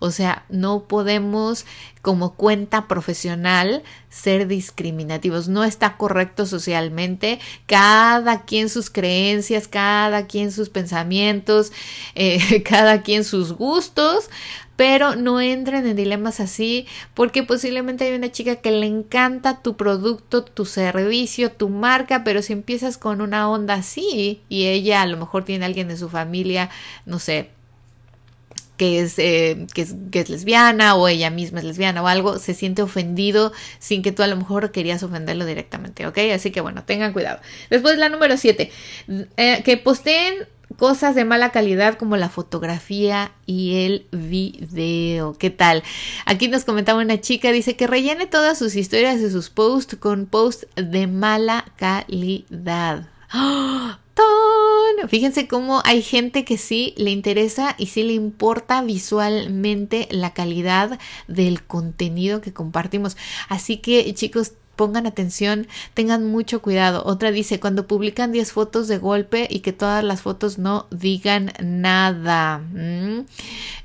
O 0.00 0.10
sea, 0.10 0.44
no 0.48 0.88
podemos 0.88 1.64
como 2.02 2.34
cuenta 2.34 2.88
profesional 2.88 3.84
ser 4.10 4.48
discriminativos. 4.48 5.46
No 5.46 5.62
está 5.62 5.98
correcto 5.98 6.46
socialmente. 6.46 7.38
Cada 7.66 8.42
quien 8.42 8.68
sus 8.68 8.90
creencias, 8.90 9.68
cada 9.68 10.26
quien 10.26 10.50
sus 10.50 10.68
pensamientos, 10.68 11.70
eh, 12.16 12.62
cada 12.68 13.02
quien 13.02 13.22
sus 13.22 13.52
gustos 13.52 14.28
pero 14.76 15.16
no 15.16 15.40
entren 15.40 15.86
en 15.86 15.96
dilemas 15.96 16.40
así 16.40 16.86
porque 17.14 17.42
posiblemente 17.42 18.04
hay 18.04 18.14
una 18.14 18.30
chica 18.30 18.56
que 18.56 18.70
le 18.70 18.86
encanta 18.86 19.62
tu 19.62 19.76
producto, 19.76 20.44
tu 20.44 20.64
servicio, 20.64 21.50
tu 21.50 21.68
marca, 21.68 22.24
pero 22.24 22.42
si 22.42 22.52
empiezas 22.52 22.98
con 22.98 23.20
una 23.20 23.48
onda 23.50 23.74
así 23.74 24.42
y 24.48 24.66
ella 24.66 25.02
a 25.02 25.06
lo 25.06 25.16
mejor 25.16 25.44
tiene 25.44 25.64
alguien 25.64 25.88
de 25.88 25.96
su 25.96 26.08
familia, 26.08 26.70
no 27.06 27.18
sé, 27.18 27.50
que 28.76 29.00
es, 29.00 29.18
eh, 29.18 29.66
que 29.74 29.82
es, 29.82 29.94
que 30.10 30.20
es, 30.20 30.28
lesbiana 30.28 30.94
o 30.96 31.08
ella 31.08 31.30
misma 31.30 31.60
es 31.60 31.64
lesbiana 31.64 32.02
o 32.02 32.06
algo, 32.08 32.38
se 32.38 32.54
siente 32.54 32.82
ofendido 32.82 33.52
sin 33.78 34.02
que 34.02 34.12
tú 34.12 34.22
a 34.22 34.26
lo 34.26 34.36
mejor 34.36 34.70
querías 34.70 35.02
ofenderlo 35.02 35.46
directamente, 35.46 36.06
¿ok? 36.06 36.18
Así 36.34 36.50
que 36.50 36.60
bueno, 36.60 36.84
tengan 36.84 37.12
cuidado. 37.12 37.40
Después 37.70 37.96
la 37.98 38.08
número 38.08 38.36
7, 38.36 38.70
eh, 39.36 39.62
que 39.64 39.76
posteen 39.78 40.46
cosas 40.76 41.14
de 41.14 41.24
mala 41.24 41.50
calidad 41.50 41.96
como 41.96 42.16
la 42.16 42.28
fotografía 42.28 43.32
y 43.46 43.84
el 43.84 44.06
video. 44.12 45.34
¿Qué 45.34 45.50
tal? 45.50 45.82
Aquí 46.24 46.48
nos 46.48 46.64
comentaba 46.64 47.02
una 47.02 47.20
chica, 47.20 47.52
dice 47.52 47.76
que 47.76 47.86
rellene 47.86 48.26
todas 48.26 48.58
sus 48.58 48.76
historias 48.76 49.20
y 49.20 49.30
sus 49.30 49.50
posts 49.50 49.96
con 49.96 50.26
posts 50.26 50.66
de 50.76 51.06
mala 51.06 51.64
calidad. 51.76 53.08
¡Oh! 53.34 53.96
Fíjense 55.08 55.46
cómo 55.46 55.82
hay 55.84 56.02
gente 56.02 56.44
que 56.44 56.58
sí 56.58 56.94
le 56.96 57.10
interesa 57.10 57.74
y 57.78 57.86
sí 57.86 58.02
le 58.02 58.14
importa 58.14 58.82
visualmente 58.82 60.08
la 60.10 60.32
calidad 60.32 60.98
del 61.28 61.62
contenido 61.62 62.40
que 62.40 62.52
compartimos. 62.52 63.16
Así 63.48 63.76
que 63.78 64.12
chicos, 64.14 64.52
pongan 64.76 65.06
atención, 65.06 65.66
tengan 65.94 66.24
mucho 66.24 66.62
cuidado. 66.62 67.02
Otra 67.04 67.32
dice, 67.32 67.58
cuando 67.58 67.86
publican 67.86 68.32
10 68.32 68.52
fotos 68.52 68.88
de 68.88 68.98
golpe 68.98 69.48
y 69.50 69.60
que 69.60 69.72
todas 69.72 70.04
las 70.04 70.22
fotos 70.22 70.58
no 70.58 70.86
digan 70.90 71.52
nada. 71.62 72.58
Mm. 72.58 73.26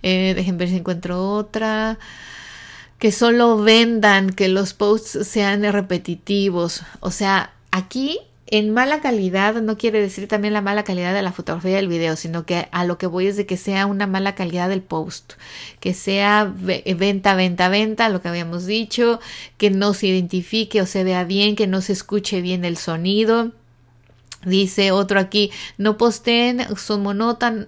Eh, 0.04 0.34
dejen 0.36 0.58
ver 0.58 0.69
si 0.69 0.77
encuentro 0.77 1.34
otra. 1.34 1.97
Que 2.99 3.12
solo 3.12 3.58
vendan, 3.58 4.30
que 4.30 4.47
los 4.47 4.73
posts 4.73 5.27
sean 5.27 5.63
repetitivos. 5.63 6.84
O 6.99 7.10
sea, 7.10 7.54
aquí 7.71 8.19
en 8.52 8.74
mala 8.74 9.00
calidad 9.00 9.62
no 9.62 9.78
quiere 9.78 10.02
decir 10.02 10.28
también 10.28 10.54
la 10.54 10.62
mala 10.62 10.84
calidad 10.84 11.14
de 11.14 11.22
la 11.22 11.32
fotografía 11.32 11.78
del 11.78 11.88
video, 11.88 12.18
sino 12.18 12.46
que 12.46 12.68
a 12.74 12.84
lo 12.84 12.98
que 12.98 13.08
voy 13.08 13.28
es 13.28 13.38
de 13.38 13.46
que 13.46 13.56
sea 13.56 13.86
una 13.86 14.08
mala 14.08 14.36
calidad 14.36 14.68
del 14.68 14.82
post, 14.82 15.34
que 15.80 15.94
sea 15.94 16.54
venta, 16.54 17.34
venta, 17.36 17.70
venta, 17.70 18.10
lo 18.10 18.22
que 18.22 18.28
habíamos 18.28 18.66
dicho, 18.66 19.22
que 19.58 19.70
no 19.70 19.94
se 19.94 20.08
identifique 20.08 20.82
o 20.82 20.86
se 20.86 21.06
vea 21.06 21.24
bien, 21.24 21.56
que 21.56 21.66
no 21.66 21.80
se 21.80 21.94
escuche 21.94 22.42
bien 22.42 22.66
el 22.66 22.76
sonido. 22.76 23.54
Dice 24.46 24.92
otro 24.92 25.20
aquí, 25.20 25.52
no 25.78 25.98
posteen, 25.98 26.66
son, 26.76 27.06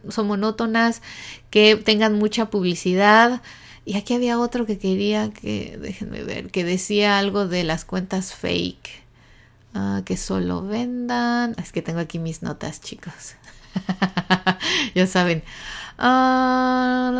son 0.09 0.27
monótonas, 0.27 1.01
que 1.49 1.77
tengan 1.77 2.15
mucha 2.15 2.49
publicidad. 2.49 3.41
Y 3.85 3.95
aquí 3.95 4.15
había 4.15 4.37
otro 4.37 4.65
que 4.65 4.77
quería 4.79 5.31
que, 5.31 5.77
déjenme 5.79 6.23
ver, 6.23 6.51
que 6.51 6.65
decía 6.65 7.19
algo 7.19 7.47
de 7.47 7.63
las 7.63 7.85
cuentas 7.85 8.33
fake. 8.33 9.02
Ah, 9.73 10.01
que 10.05 10.17
solo 10.17 10.61
vendan. 10.63 11.55
Es 11.57 11.71
que 11.71 11.81
tengo 11.81 11.99
aquí 11.99 12.19
mis 12.19 12.43
notas, 12.43 12.81
chicos. 12.81 13.35
ya 14.95 15.07
saben. 15.07 15.43
Ah, 15.97 17.11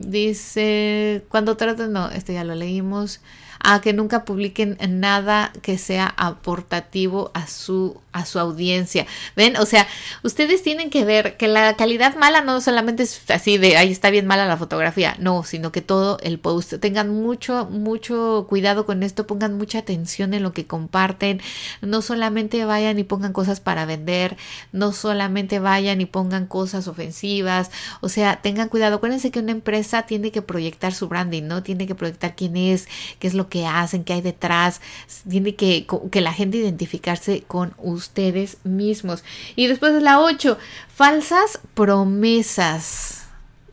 dice, 0.00 1.24
cuando 1.28 1.56
traten, 1.56 1.92
no, 1.92 2.10
esto 2.10 2.32
ya 2.32 2.44
lo 2.44 2.54
leímos. 2.54 3.20
A 3.60 3.80
que 3.80 3.92
nunca 3.92 4.24
publiquen 4.24 4.78
nada 4.88 5.52
que 5.62 5.78
sea 5.78 6.12
aportativo 6.16 7.30
a 7.34 7.46
su 7.46 7.98
a 8.16 8.24
su 8.24 8.38
audiencia. 8.38 9.06
¿Ven? 9.36 9.58
O 9.58 9.66
sea, 9.66 9.86
ustedes 10.22 10.62
tienen 10.62 10.88
que 10.88 11.04
ver 11.04 11.36
que 11.36 11.48
la 11.48 11.76
calidad 11.76 12.16
mala 12.16 12.40
no 12.40 12.62
solamente 12.62 13.02
es 13.02 13.30
así 13.30 13.58
de 13.58 13.76
ahí 13.76 13.92
está 13.92 14.08
bien 14.08 14.26
mala 14.26 14.46
la 14.46 14.56
fotografía, 14.56 15.16
no, 15.18 15.44
sino 15.44 15.70
que 15.70 15.82
todo 15.82 16.18
el 16.22 16.38
post 16.38 16.74
tengan 16.80 17.10
mucho 17.10 17.66
mucho 17.70 18.46
cuidado 18.48 18.86
con 18.86 19.02
esto, 19.02 19.26
pongan 19.26 19.58
mucha 19.58 19.80
atención 19.80 20.32
en 20.32 20.42
lo 20.42 20.54
que 20.54 20.66
comparten, 20.66 21.42
no 21.82 22.00
solamente 22.00 22.64
vayan 22.64 22.98
y 22.98 23.04
pongan 23.04 23.34
cosas 23.34 23.60
para 23.60 23.84
vender, 23.84 24.38
no 24.72 24.92
solamente 24.92 25.58
vayan 25.58 26.00
y 26.00 26.06
pongan 26.06 26.46
cosas 26.46 26.88
ofensivas, 26.88 27.70
o 28.00 28.08
sea, 28.08 28.40
tengan 28.40 28.70
cuidado, 28.70 28.96
acuérdense 28.96 29.30
que 29.30 29.40
una 29.40 29.52
empresa 29.52 30.04
tiene 30.06 30.30
que 30.30 30.40
proyectar 30.40 30.94
su 30.94 31.08
branding, 31.08 31.44
¿no? 31.44 31.62
Tiene 31.62 31.86
que 31.86 31.94
proyectar 31.94 32.34
quién 32.34 32.56
es, 32.56 32.88
qué 33.18 33.28
es 33.28 33.34
lo 33.34 33.45
que 33.48 33.66
hacen, 33.66 34.04
qué 34.04 34.14
hay 34.14 34.20
detrás, 34.20 34.80
tiene 35.28 35.54
que 35.54 35.86
que 36.10 36.20
la 36.20 36.32
gente 36.32 36.58
identificarse 36.58 37.42
con 37.46 37.74
ustedes 37.78 38.58
mismos. 38.64 39.24
Y 39.54 39.66
después 39.66 40.00
la 40.02 40.20
8, 40.20 40.58
falsas 40.94 41.60
promesas. 41.74 43.26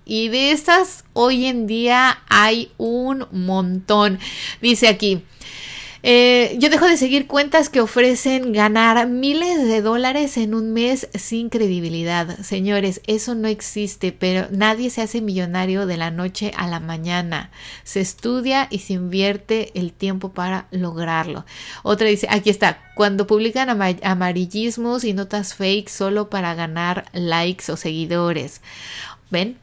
Y 0.05 0.29
de 0.29 0.51
estas 0.51 1.05
hoy 1.13 1.45
en 1.45 1.65
día 1.65 2.21
hay 2.27 2.71
un 2.77 3.25
montón. 3.31 4.19
Dice 4.61 4.87
aquí, 4.87 5.23
eh, 6.05 6.57
yo 6.59 6.69
dejo 6.69 6.85
de 6.85 6.97
seguir 6.97 7.27
cuentas 7.27 7.69
que 7.69 7.79
ofrecen 7.79 8.51
ganar 8.51 9.07
miles 9.07 9.65
de 9.65 9.81
dólares 9.81 10.35
en 10.35 10.53
un 10.53 10.73
mes 10.73 11.07
sin 11.15 11.47
credibilidad. 11.47 12.37
Señores, 12.41 12.99
eso 13.07 13.35
no 13.35 13.47
existe, 13.47 14.11
pero 14.11 14.47
nadie 14.51 14.89
se 14.89 15.01
hace 15.01 15.21
millonario 15.21 15.85
de 15.85 15.95
la 15.95 16.11
noche 16.11 16.51
a 16.57 16.67
la 16.67 16.81
mañana. 16.81 17.51
Se 17.85 18.01
estudia 18.01 18.67
y 18.69 18.79
se 18.79 18.93
invierte 18.93 19.71
el 19.79 19.93
tiempo 19.93 20.33
para 20.33 20.67
lograrlo. 20.71 21.45
Otra 21.83 22.09
dice, 22.09 22.27
aquí 22.29 22.49
está, 22.49 22.81
cuando 22.95 23.25
publican 23.25 23.69
amarillismos 24.03 25.05
y 25.05 25.13
notas 25.13 25.53
fake 25.55 25.87
solo 25.87 26.29
para 26.29 26.53
ganar 26.53 27.05
likes 27.13 27.71
o 27.71 27.77
seguidores. 27.77 28.59
¿Ven? 29.31 29.62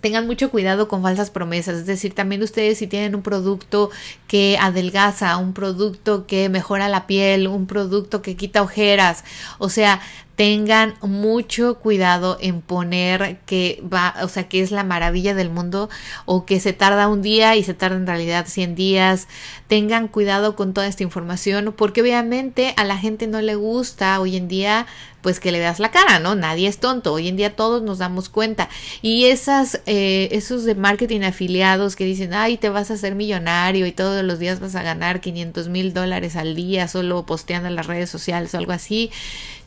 Tengan 0.00 0.26
mucho 0.26 0.50
cuidado 0.50 0.88
con 0.88 1.02
falsas 1.02 1.30
promesas, 1.30 1.76
es 1.76 1.86
decir, 1.86 2.14
también 2.14 2.42
ustedes 2.42 2.78
si 2.78 2.86
tienen 2.86 3.14
un 3.14 3.22
producto 3.22 3.90
que 4.26 4.58
adelgaza, 4.60 5.36
un 5.36 5.52
producto 5.52 6.26
que 6.26 6.48
mejora 6.48 6.88
la 6.88 7.06
piel, 7.06 7.46
un 7.46 7.66
producto 7.66 8.22
que 8.22 8.36
quita 8.36 8.62
ojeras, 8.62 9.24
o 9.58 9.68
sea, 9.68 10.00
tengan 10.36 10.94
mucho 11.02 11.78
cuidado 11.78 12.38
en 12.40 12.62
poner 12.62 13.38
que 13.44 13.82
va, 13.92 14.14
o 14.22 14.28
sea, 14.28 14.48
que 14.48 14.60
es 14.62 14.70
la 14.70 14.84
maravilla 14.84 15.34
del 15.34 15.50
mundo 15.50 15.90
o 16.24 16.46
que 16.46 16.58
se 16.58 16.72
tarda 16.72 17.08
un 17.08 17.22
día 17.22 17.54
y 17.56 17.64
se 17.64 17.74
tarda 17.74 17.96
en 17.96 18.06
realidad 18.06 18.46
100 18.46 18.74
días. 18.74 19.28
Tengan 19.68 20.08
cuidado 20.08 20.56
con 20.56 20.72
toda 20.72 20.86
esta 20.86 21.02
información 21.02 21.74
porque 21.76 22.02
obviamente 22.02 22.74
a 22.76 22.84
la 22.84 22.98
gente 22.98 23.26
no 23.26 23.42
le 23.42 23.54
gusta 23.54 24.20
hoy 24.20 24.36
en 24.36 24.48
día 24.48 24.86
pues 25.22 25.38
que 25.38 25.52
le 25.52 25.60
das 25.60 25.78
la 25.78 25.90
cara, 25.90 26.18
¿no? 26.18 26.34
Nadie 26.34 26.68
es 26.68 26.78
tonto. 26.78 27.12
Hoy 27.12 27.28
en 27.28 27.36
día 27.36 27.54
todos 27.54 27.80
nos 27.80 27.98
damos 27.98 28.28
cuenta. 28.28 28.68
Y 29.00 29.26
esas, 29.26 29.80
eh, 29.86 30.28
esos 30.32 30.64
de 30.64 30.74
marketing 30.74 31.20
afiliados 31.20 31.94
que 31.94 32.04
dicen, 32.04 32.34
ay, 32.34 32.56
te 32.56 32.68
vas 32.68 32.90
a 32.90 32.94
hacer 32.94 33.14
millonario 33.14 33.86
y 33.86 33.92
todos 33.92 34.24
los 34.24 34.40
días 34.40 34.58
vas 34.58 34.74
a 34.74 34.82
ganar 34.82 35.20
500 35.20 35.68
mil 35.68 35.94
dólares 35.94 36.34
al 36.34 36.56
día 36.56 36.88
solo 36.88 37.24
posteando 37.24 37.68
en 37.68 37.76
las 37.76 37.86
redes 37.86 38.10
sociales 38.10 38.52
o 38.54 38.58
algo 38.58 38.72
así. 38.72 39.10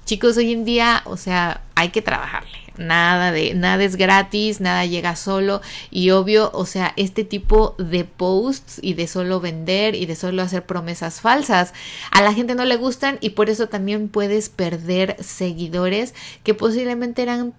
Chicos, 0.05 0.37
hoy 0.37 0.53
en 0.53 0.65
día, 0.65 1.01
o 1.05 1.17
sea, 1.17 1.61
hay 1.73 1.89
que 1.89 2.03
trabajarle. 2.03 2.59
Nada 2.77 3.31
de, 3.31 3.55
nada 3.55 3.83
es 3.83 3.95
gratis, 3.95 4.61
nada 4.61 4.85
llega 4.85 5.15
solo. 5.15 5.61
Y 5.89 6.11
obvio, 6.11 6.51
o 6.53 6.67
sea, 6.67 6.93
este 6.95 7.23
tipo 7.23 7.75
de 7.79 8.03
posts 8.03 8.79
y 8.83 8.93
de 8.93 9.07
solo 9.07 9.39
vender 9.39 9.95
y 9.95 10.05
de 10.05 10.15
solo 10.15 10.43
hacer 10.43 10.63
promesas 10.65 11.21
falsas, 11.21 11.73
a 12.11 12.21
la 12.21 12.33
gente 12.33 12.53
no 12.53 12.65
le 12.65 12.75
gustan 12.75 13.17
y 13.19 13.31
por 13.31 13.49
eso 13.49 13.67
también 13.67 14.09
puedes 14.09 14.49
perder 14.49 15.15
seguidores 15.21 16.13
que 16.43 16.53
posiblemente 16.53 17.23
eran 17.23 17.55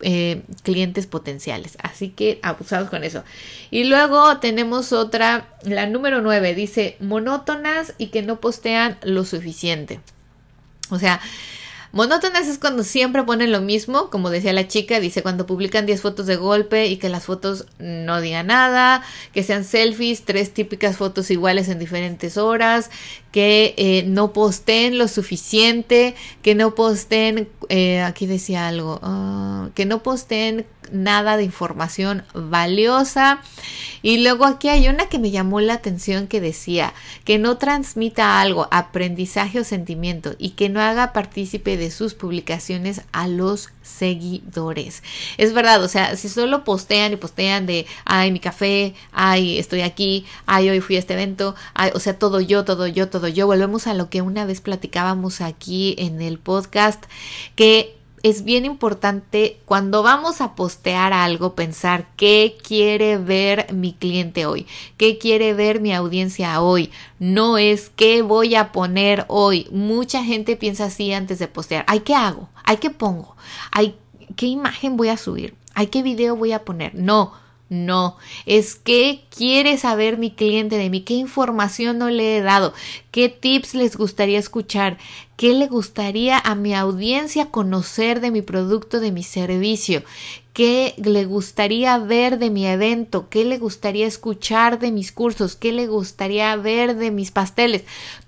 eh, 0.00 0.42
clientes 0.62 1.06
potenciales. 1.06 1.76
Así 1.82 2.08
que 2.08 2.38
abusados 2.42 2.88
con 2.88 3.04
eso. 3.04 3.24
Y 3.70 3.84
luego 3.84 4.38
tenemos 4.38 4.92
otra, 4.92 5.48
la 5.64 5.86
número 5.86 6.22
9, 6.22 6.54
dice 6.54 6.96
monótonas 7.00 7.92
y 7.98 8.06
que 8.06 8.22
no 8.22 8.40
postean 8.40 8.96
lo 9.02 9.24
suficiente. 9.24 10.00
O 10.90 10.98
sea, 10.98 11.20
Monótonas 11.94 12.48
es 12.48 12.58
cuando 12.58 12.82
siempre 12.82 13.22
ponen 13.22 13.52
lo 13.52 13.60
mismo, 13.60 14.10
como 14.10 14.28
decía 14.28 14.52
la 14.52 14.66
chica, 14.66 14.98
dice 14.98 15.22
cuando 15.22 15.46
publican 15.46 15.86
10 15.86 16.00
fotos 16.00 16.26
de 16.26 16.34
golpe 16.34 16.88
y 16.88 16.96
que 16.96 17.08
las 17.08 17.22
fotos 17.22 17.66
no 17.78 18.20
digan 18.20 18.48
nada, 18.48 19.04
que 19.32 19.44
sean 19.44 19.62
selfies, 19.62 20.24
tres 20.24 20.52
típicas 20.52 20.96
fotos 20.96 21.30
iguales 21.30 21.68
en 21.68 21.78
diferentes 21.78 22.36
horas, 22.36 22.90
que 23.30 23.74
eh, 23.76 24.02
no 24.08 24.32
posteen 24.32 24.98
lo 24.98 25.06
suficiente, 25.06 26.16
que 26.42 26.56
no 26.56 26.74
posteen, 26.74 27.48
eh, 27.68 28.00
aquí 28.00 28.26
decía 28.26 28.66
algo, 28.66 28.98
ah, 29.04 29.68
que 29.76 29.86
no 29.86 30.02
posteen 30.02 30.66
nada 30.92 31.36
de 31.36 31.44
información 31.44 32.24
valiosa. 32.34 33.40
Y 34.02 34.18
luego 34.18 34.44
aquí 34.44 34.68
hay 34.68 34.88
una 34.88 35.08
que 35.08 35.18
me 35.18 35.30
llamó 35.30 35.60
la 35.60 35.74
atención 35.74 36.26
que 36.26 36.40
decía 36.40 36.92
que 37.24 37.38
no 37.38 37.56
transmita 37.56 38.40
algo, 38.40 38.68
aprendizaje 38.70 39.60
o 39.60 39.64
sentimiento 39.64 40.34
y 40.38 40.50
que 40.50 40.68
no 40.68 40.80
haga 40.80 41.12
partícipe 41.12 41.76
de 41.76 41.90
sus 41.90 42.14
publicaciones 42.14 43.02
a 43.12 43.28
los 43.28 43.70
seguidores. 43.82 45.02
Es 45.38 45.52
verdad, 45.52 45.82
o 45.82 45.88
sea, 45.88 46.16
si 46.16 46.28
solo 46.28 46.64
postean 46.64 47.12
y 47.12 47.16
postean 47.16 47.66
de, 47.66 47.86
ay, 48.04 48.32
mi 48.32 48.40
café, 48.40 48.94
ay, 49.12 49.58
estoy 49.58 49.82
aquí, 49.82 50.26
ay, 50.46 50.70
hoy 50.70 50.80
fui 50.80 50.96
a 50.96 50.98
este 50.98 51.14
evento, 51.14 51.54
ay, 51.74 51.90
o 51.94 52.00
sea, 52.00 52.18
todo 52.18 52.40
yo, 52.40 52.64
todo 52.64 52.86
yo, 52.86 53.08
todo 53.08 53.28
yo, 53.28 53.46
volvemos 53.46 53.86
a 53.86 53.94
lo 53.94 54.10
que 54.10 54.22
una 54.22 54.44
vez 54.44 54.60
platicábamos 54.60 55.40
aquí 55.40 55.94
en 55.98 56.20
el 56.20 56.38
podcast, 56.38 57.04
que 57.56 57.96
es 58.24 58.42
bien 58.42 58.64
importante 58.64 59.60
cuando 59.66 60.02
vamos 60.02 60.40
a 60.40 60.54
postear 60.54 61.12
algo 61.12 61.54
pensar 61.54 62.06
qué 62.16 62.56
quiere 62.66 63.18
ver 63.18 63.70
mi 63.74 63.92
cliente 63.92 64.46
hoy, 64.46 64.66
qué 64.96 65.18
quiere 65.18 65.52
ver 65.52 65.82
mi 65.82 65.92
audiencia 65.92 66.62
hoy. 66.62 66.90
No 67.18 67.58
es 67.58 67.90
qué 67.90 68.22
voy 68.22 68.54
a 68.54 68.72
poner 68.72 69.26
hoy. 69.28 69.68
Mucha 69.70 70.24
gente 70.24 70.56
piensa 70.56 70.86
así 70.86 71.12
antes 71.12 71.38
de 71.38 71.48
postear. 71.48 71.84
Ay, 71.86 72.00
¿qué 72.00 72.14
hago? 72.14 72.48
Ay, 72.64 72.78
¿qué 72.78 72.88
pongo? 72.88 73.36
Ay, 73.70 73.94
¿qué 74.36 74.46
imagen 74.46 74.96
voy 74.96 75.10
a 75.10 75.18
subir? 75.18 75.54
Ay, 75.74 75.88
¿qué 75.88 76.02
video 76.02 76.34
voy 76.34 76.52
a 76.52 76.64
poner? 76.64 76.94
No 76.94 77.43
no, 77.70 78.18
es 78.44 78.74
qué 78.74 79.24
quiere 79.34 79.78
saber 79.78 80.18
mi 80.18 80.30
cliente 80.30 80.76
de 80.76 80.90
mí, 80.90 81.00
qué 81.00 81.14
información 81.14 81.98
no 81.98 82.10
le 82.10 82.36
he 82.36 82.42
dado, 82.42 82.74
qué 83.10 83.30
tips 83.30 83.74
les 83.74 83.96
gustaría 83.96 84.38
escuchar, 84.38 84.98
qué 85.36 85.54
le 85.54 85.66
gustaría 85.66 86.38
a 86.38 86.54
mi 86.54 86.74
audiencia 86.74 87.50
conocer 87.50 88.20
de 88.20 88.30
mi 88.30 88.42
producto, 88.42 89.00
de 89.00 89.12
mi 89.12 89.22
servicio, 89.22 90.02
qué 90.52 90.94
le 90.98 91.24
gustaría 91.24 91.98
ver 91.98 92.38
de 92.38 92.50
mi 92.50 92.66
evento, 92.66 93.28
qué 93.28 93.44
le 93.44 93.58
gustaría 93.58 94.06
escuchar 94.06 94.78
de 94.78 94.92
mis 94.92 95.10
cursos, 95.10 95.56
qué 95.56 95.72
le 95.72 95.86
gustaría 95.86 96.54
ver 96.56 96.96
de 96.96 97.10
mis 97.10 97.30
pasteles. 97.30 97.84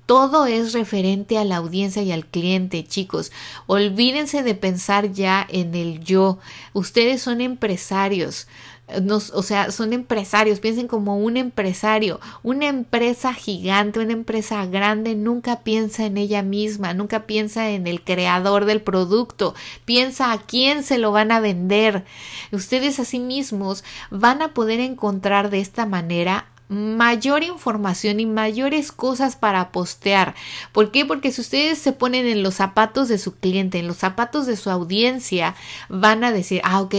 Todo 0.07 0.47
es 0.47 0.73
referente 0.73 1.37
a 1.37 1.45
la 1.45 1.57
audiencia 1.57 2.03
y 2.03 2.13
al 2.13 2.27
cliente, 2.27 2.85
chicos. 2.85 3.33
Olvídense 3.67 4.43
de 4.43 4.55
pensar 4.55 5.13
ya 5.13 5.47
en 5.49 5.75
el 5.75 6.01
yo. 6.01 6.39
Ustedes 6.73 7.23
son 7.23 7.41
empresarios 7.41 8.47
o 8.89 9.43
sea, 9.43 9.73
son 9.73 9.93
empresarios, 9.93 10.61
piensen 10.61 10.87
como 10.87 11.19
un 11.19 11.37
empresario, 11.37 12.21
una 12.45 12.67
empresa 12.67 13.35
gigante, 13.35 13.99
una 13.99 14.13
empresa 14.13 14.65
grande 14.67 15.17
nunca 15.17 15.61
piensa 15.61 16.05
en 16.07 16.17
ella 16.19 16.43
misma, 16.43 16.95
nunca 16.95 17.27
piensa 17.27 17.71
en 17.71 17.89
el 17.89 18.03
creador 18.03 18.65
del 18.65 18.81
producto, 18.81 19.55
piensa 19.85 20.31
a 20.31 20.39
quién 20.39 20.85
se 20.85 20.99
lo 20.99 21.11
van 21.11 21.33
a 21.33 21.41
vender. 21.41 22.05
Ustedes 22.53 23.01
a 23.01 23.05
sí 23.05 23.19
mismos 23.19 23.83
van 24.11 24.41
a 24.41 24.55
poder 24.55 24.79
encontrar 24.79 25.51
de 25.51 25.61
esta 25.61 25.85
manera 25.85 26.47
mayor 26.69 27.43
información 27.43 28.19
y 28.21 28.27
mayores 28.27 28.93
cosas 28.93 29.37
para 29.37 29.71
postear. 29.71 30.35
¿Por 30.73 30.91
qué? 30.91 31.05
Porque 31.05 31.33
si 31.33 31.41
ustedes 31.41 31.79
se 31.79 31.93
ponen 31.93 32.27
en 32.27 32.43
los 32.43 32.55
zapatos 32.55 33.09
de 33.09 33.19
su 33.19 33.37
cliente, 33.37 33.79
en 33.79 33.87
los 33.87 33.99
zapatos 33.99 34.47
de 34.47 34.57
su 34.57 34.71
audiencia, 34.71 35.55
van 35.89 36.25
a 36.25 36.33
decir, 36.33 36.61
ah, 36.65 36.81
ok, 36.81 36.95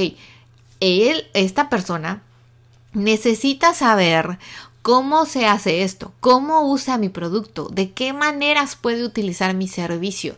él, 0.79 1.27
esta 1.33 1.69
persona, 1.69 2.21
necesita 2.93 3.73
saber 3.73 4.39
¿Cómo 4.87 5.25
se 5.25 5.45
hace 5.45 5.83
esto? 5.83 6.13
¿Cómo 6.21 6.61
usa 6.61 6.97
mi 6.97 7.09
producto? 7.09 7.67
¿De 7.67 7.91
qué 7.91 8.13
maneras 8.13 8.77
puede 8.77 9.03
utilizar 9.03 9.53
mi 9.53 9.67
servicio? 9.67 10.37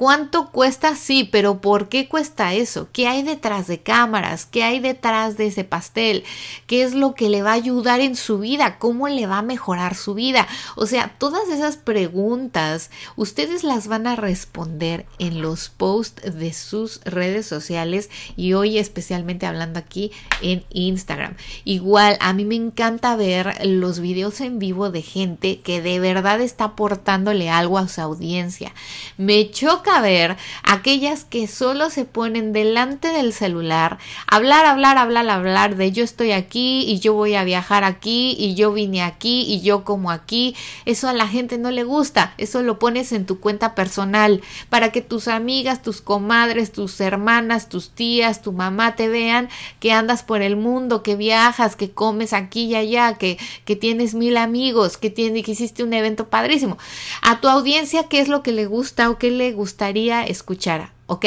¿Cuánto 0.00 0.50
cuesta? 0.50 0.96
Sí, 0.96 1.28
pero 1.30 1.60
¿por 1.60 1.90
qué 1.90 2.08
cuesta 2.08 2.54
eso? 2.54 2.88
¿Qué 2.90 3.06
hay 3.06 3.22
detrás 3.22 3.66
de 3.66 3.82
cámaras? 3.82 4.46
¿Qué 4.46 4.64
hay 4.64 4.80
detrás 4.80 5.36
de 5.36 5.48
ese 5.48 5.62
pastel? 5.62 6.24
¿Qué 6.66 6.82
es 6.82 6.94
lo 6.94 7.14
que 7.14 7.28
le 7.28 7.42
va 7.42 7.50
a 7.50 7.56
ayudar 7.56 8.00
en 8.00 8.16
su 8.16 8.38
vida? 8.38 8.78
¿Cómo 8.78 9.08
le 9.08 9.26
va 9.26 9.36
a 9.36 9.42
mejorar 9.42 9.94
su 9.94 10.14
vida? 10.14 10.48
O 10.74 10.86
sea, 10.86 11.14
todas 11.18 11.50
esas 11.50 11.76
preguntas 11.76 12.90
ustedes 13.16 13.62
las 13.62 13.88
van 13.88 14.06
a 14.06 14.16
responder 14.16 15.04
en 15.18 15.42
los 15.42 15.68
posts 15.68 16.38
de 16.38 16.54
sus 16.54 17.02
redes 17.04 17.44
sociales 17.44 18.08
y 18.38 18.54
hoy 18.54 18.78
especialmente 18.78 19.44
hablando 19.44 19.78
aquí 19.78 20.12
en 20.40 20.64
Instagram. 20.70 21.36
Igual, 21.66 22.16
a 22.20 22.32
mí 22.32 22.46
me 22.46 22.54
encanta 22.54 23.16
ver 23.16 23.66
los 23.66 23.89
los 23.90 23.98
videos 23.98 24.40
en 24.40 24.60
vivo 24.60 24.90
de 24.90 25.02
gente 25.02 25.58
que 25.62 25.82
de 25.82 25.98
verdad 25.98 26.40
está 26.40 26.62
aportándole 26.62 27.50
algo 27.50 27.76
a 27.76 27.88
su 27.88 28.00
audiencia. 28.00 28.72
Me 29.16 29.50
choca 29.50 30.00
ver 30.00 30.36
aquellas 30.62 31.24
que 31.24 31.48
solo 31.48 31.90
se 31.90 32.04
ponen 32.04 32.52
delante 32.52 33.08
del 33.08 33.32
celular, 33.32 33.98
hablar, 34.28 34.64
hablar, 34.64 34.96
hablar, 34.96 35.28
hablar 35.28 35.74
de 35.74 35.90
yo 35.90 36.04
estoy 36.04 36.30
aquí 36.30 36.84
y 36.86 37.00
yo 37.00 37.14
voy 37.14 37.34
a 37.34 37.42
viajar 37.42 37.82
aquí 37.82 38.36
y 38.38 38.54
yo 38.54 38.72
vine 38.72 39.02
aquí 39.02 39.42
y 39.48 39.60
yo 39.60 39.82
como 39.82 40.12
aquí. 40.12 40.54
Eso 40.84 41.08
a 41.08 41.12
la 41.12 41.26
gente 41.26 41.58
no 41.58 41.72
le 41.72 41.82
gusta. 41.82 42.34
Eso 42.38 42.62
lo 42.62 42.78
pones 42.78 43.10
en 43.10 43.26
tu 43.26 43.40
cuenta 43.40 43.74
personal 43.74 44.40
para 44.68 44.92
que 44.92 45.00
tus 45.00 45.26
amigas, 45.26 45.82
tus 45.82 46.00
comadres, 46.00 46.70
tus 46.70 47.00
hermanas, 47.00 47.68
tus 47.68 47.90
tías, 47.90 48.40
tu 48.40 48.52
mamá 48.52 48.94
te 48.94 49.08
vean 49.08 49.48
que 49.80 49.90
andas 49.90 50.22
por 50.22 50.42
el 50.42 50.54
mundo, 50.54 51.02
que 51.02 51.16
viajas, 51.16 51.74
que 51.74 51.90
comes 51.90 52.32
aquí 52.32 52.66
y 52.66 52.76
allá, 52.76 53.14
que, 53.14 53.36
que 53.64 53.79
tienes 53.80 54.14
mil 54.14 54.36
amigos, 54.36 54.96
que, 54.96 55.10
tiene, 55.10 55.42
que 55.42 55.52
hiciste 55.52 55.82
un 55.82 55.92
evento 55.92 56.28
padrísimo. 56.28 56.78
A 57.22 57.40
tu 57.40 57.48
audiencia, 57.48 58.04
¿qué 58.04 58.20
es 58.20 58.28
lo 58.28 58.44
que 58.44 58.52
le 58.52 58.66
gusta 58.66 59.10
o 59.10 59.18
qué 59.18 59.30
le 59.30 59.50
gustaría 59.52 60.22
escuchar? 60.22 60.92
¿ok? 61.06 61.26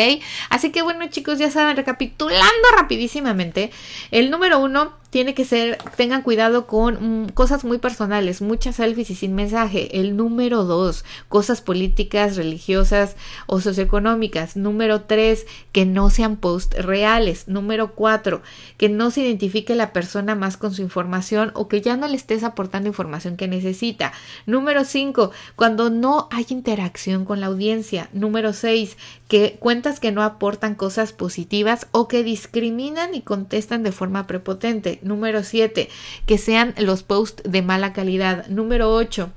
Así 0.50 0.72
que 0.72 0.82
bueno 0.82 1.10
chicos, 1.10 1.39
ya 1.39 1.52
saben, 1.52 1.76
recapitulando 1.76 2.68
rapidísimamente, 2.78 3.70
el 4.12 4.32
número 4.32 4.60
uno 4.60 4.94
tiene 5.13 5.36
que 5.36 5.45
ser, 5.45 5.78
tengan 5.95 6.23
cuidado 6.23 6.65
con 6.65 7.26
mm, 7.26 7.30
cosas 7.34 7.63
muy 7.63 7.78
personales, 7.78 8.41
muchas 8.41 8.78
selfies 8.78 9.12
y 9.12 9.15
sin 9.15 9.36
mensaje. 9.36 9.99
El 9.99 10.17
número 10.17 10.63
dos, 10.63 11.06
cosas 11.30 11.62
políticas, 11.62 12.36
religiosas 12.36 13.15
o 13.45 13.62
socioeconómicas. 13.62 14.58
Número 14.58 15.02
tres, 15.02 15.45
que 15.71 15.86
no 15.86 16.10
sean 16.10 16.36
posts 16.36 16.84
reales. 16.84 17.47
Número 17.47 17.93
cuatro, 17.93 18.41
que 18.78 18.89
no 18.89 19.12
se 19.12 19.21
identifique 19.21 19.76
la 19.76 19.93
persona 19.93 20.34
más 20.34 20.58
con 20.58 20.73
su 20.73 20.82
información 20.82 21.52
o 21.54 21.67
que 21.67 21.82
ya 21.82 21.95
no 21.95 22.08
le 22.08 22.15
estés 22.15 22.43
aportando 22.43 22.89
información 22.89 23.38
que 23.38 23.47
necesita. 23.47 24.13
Número 24.47 24.84
cinco, 24.84 25.30
cuando 25.56 25.91
no 25.91 26.28
hay 26.32 26.47
interacción 26.49 27.23
con 27.23 27.39
la 27.39 27.45
audiencia. 27.45 28.10
Número 28.13 28.52
seis, 28.52 28.97
que 29.28 29.58
cuentas 29.60 29.99
que 29.99 30.12
no 30.12 30.23
aportan 30.23 30.73
cosas 30.73 31.13
positivas 31.13 31.86
o 31.91 32.08
que 32.08 32.23
discriminan 32.23 33.13
y 33.13 33.21
contestan 33.21 33.84
de 33.84 33.91
forma 33.91 34.26
prepotente. 34.26 35.03
Número 35.04 35.44
7, 35.44 35.89
que 36.26 36.38
sean 36.38 36.74
los 36.78 37.04
posts 37.04 37.44
de 37.44 37.62
mala 37.62 37.94
calidad. 37.94 38.48
Número 38.48 38.94
8, 38.94 39.32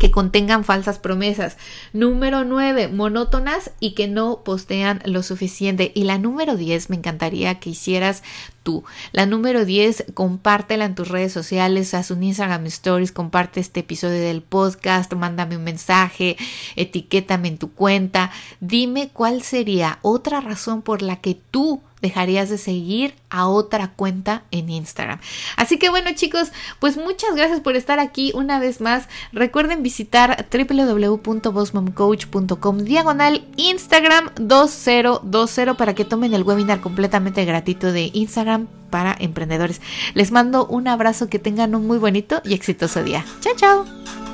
que 0.00 0.10
contengan 0.10 0.64
falsas 0.64 0.98
promesas. 0.98 1.58
Número 1.92 2.44
9, 2.44 2.88
monótonas 2.88 3.70
y 3.80 3.92
que 3.92 4.08
no 4.08 4.40
postean 4.42 5.02
lo 5.04 5.22
suficiente. 5.22 5.92
Y 5.94 6.04
la 6.04 6.16
número 6.16 6.56
10, 6.56 6.88
me 6.88 6.96
encantaría 6.96 7.60
que 7.60 7.70
hicieras 7.70 8.22
tú. 8.62 8.82
La 9.12 9.26
número 9.26 9.66
10, 9.66 10.06
compártela 10.14 10.86
en 10.86 10.94
tus 10.94 11.08
redes 11.08 11.34
sociales, 11.34 11.92
haz 11.92 12.10
un 12.10 12.22
Instagram 12.22 12.64
Stories, 12.66 13.12
comparte 13.12 13.60
este 13.60 13.80
episodio 13.80 14.20
del 14.20 14.40
podcast, 14.40 15.12
mándame 15.12 15.58
un 15.58 15.64
mensaje, 15.64 16.38
etiquétame 16.76 17.48
en 17.48 17.58
tu 17.58 17.70
cuenta. 17.72 18.30
Dime 18.60 19.10
cuál 19.12 19.42
sería 19.42 19.98
otra 20.00 20.40
razón 20.40 20.80
por 20.80 21.02
la 21.02 21.16
que 21.16 21.38
tú 21.50 21.82
dejarías 22.02 22.48
de 22.48 22.58
seguir 22.58 23.14
a 23.30 23.48
otra 23.48 23.92
cuenta 23.92 24.44
en 24.50 24.68
Instagram. 24.70 25.20
Así 25.56 25.78
que 25.78 25.88
bueno 25.90 26.10
chicos, 26.14 26.52
pues 26.78 26.96
muchas 26.96 27.34
gracias 27.34 27.60
por 27.60 27.76
estar 27.76 27.98
aquí 27.98 28.32
una 28.34 28.58
vez 28.58 28.80
más. 28.80 29.06
Recuerden 29.32 29.82
visitar 29.82 30.46
www.bossmomcoach.com 30.50 32.78
diagonal 32.78 33.46
Instagram 33.56 34.30
2020 34.40 35.74
para 35.76 35.94
que 35.94 36.04
tomen 36.04 36.34
el 36.34 36.42
webinar 36.42 36.80
completamente 36.80 37.44
gratuito 37.44 37.92
de 37.92 38.10
Instagram 38.12 38.66
para 38.90 39.16
emprendedores. 39.18 39.80
Les 40.14 40.32
mando 40.32 40.66
un 40.66 40.88
abrazo, 40.88 41.28
que 41.28 41.38
tengan 41.38 41.74
un 41.74 41.86
muy 41.86 41.98
bonito 41.98 42.40
y 42.44 42.54
exitoso 42.54 43.02
día. 43.02 43.24
Chao, 43.40 43.54
chao. 43.56 44.29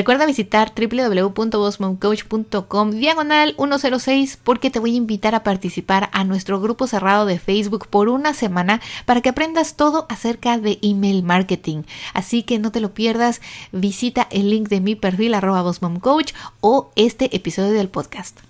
Recuerda 0.00 0.24
visitar 0.24 0.72
www.bossmomcoach.com 0.74 2.90
diagonal 2.90 3.54
106 3.58 4.38
porque 4.42 4.70
te 4.70 4.78
voy 4.78 4.94
a 4.94 4.96
invitar 4.96 5.34
a 5.34 5.42
participar 5.42 6.08
a 6.14 6.24
nuestro 6.24 6.58
grupo 6.58 6.86
cerrado 6.86 7.26
de 7.26 7.38
Facebook 7.38 7.86
por 7.86 8.08
una 8.08 8.32
semana 8.32 8.80
para 9.04 9.20
que 9.20 9.28
aprendas 9.28 9.76
todo 9.76 10.06
acerca 10.08 10.56
de 10.56 10.78
email 10.80 11.22
marketing. 11.22 11.82
Así 12.14 12.44
que 12.44 12.58
no 12.58 12.72
te 12.72 12.80
lo 12.80 12.94
pierdas, 12.94 13.42
visita 13.72 14.26
el 14.30 14.48
link 14.48 14.70
de 14.70 14.80
mi 14.80 14.94
perfil 14.94 15.34
arroba 15.34 15.70
Coach 16.00 16.32
o 16.62 16.92
este 16.96 17.36
episodio 17.36 17.72
del 17.72 17.90
podcast. 17.90 18.40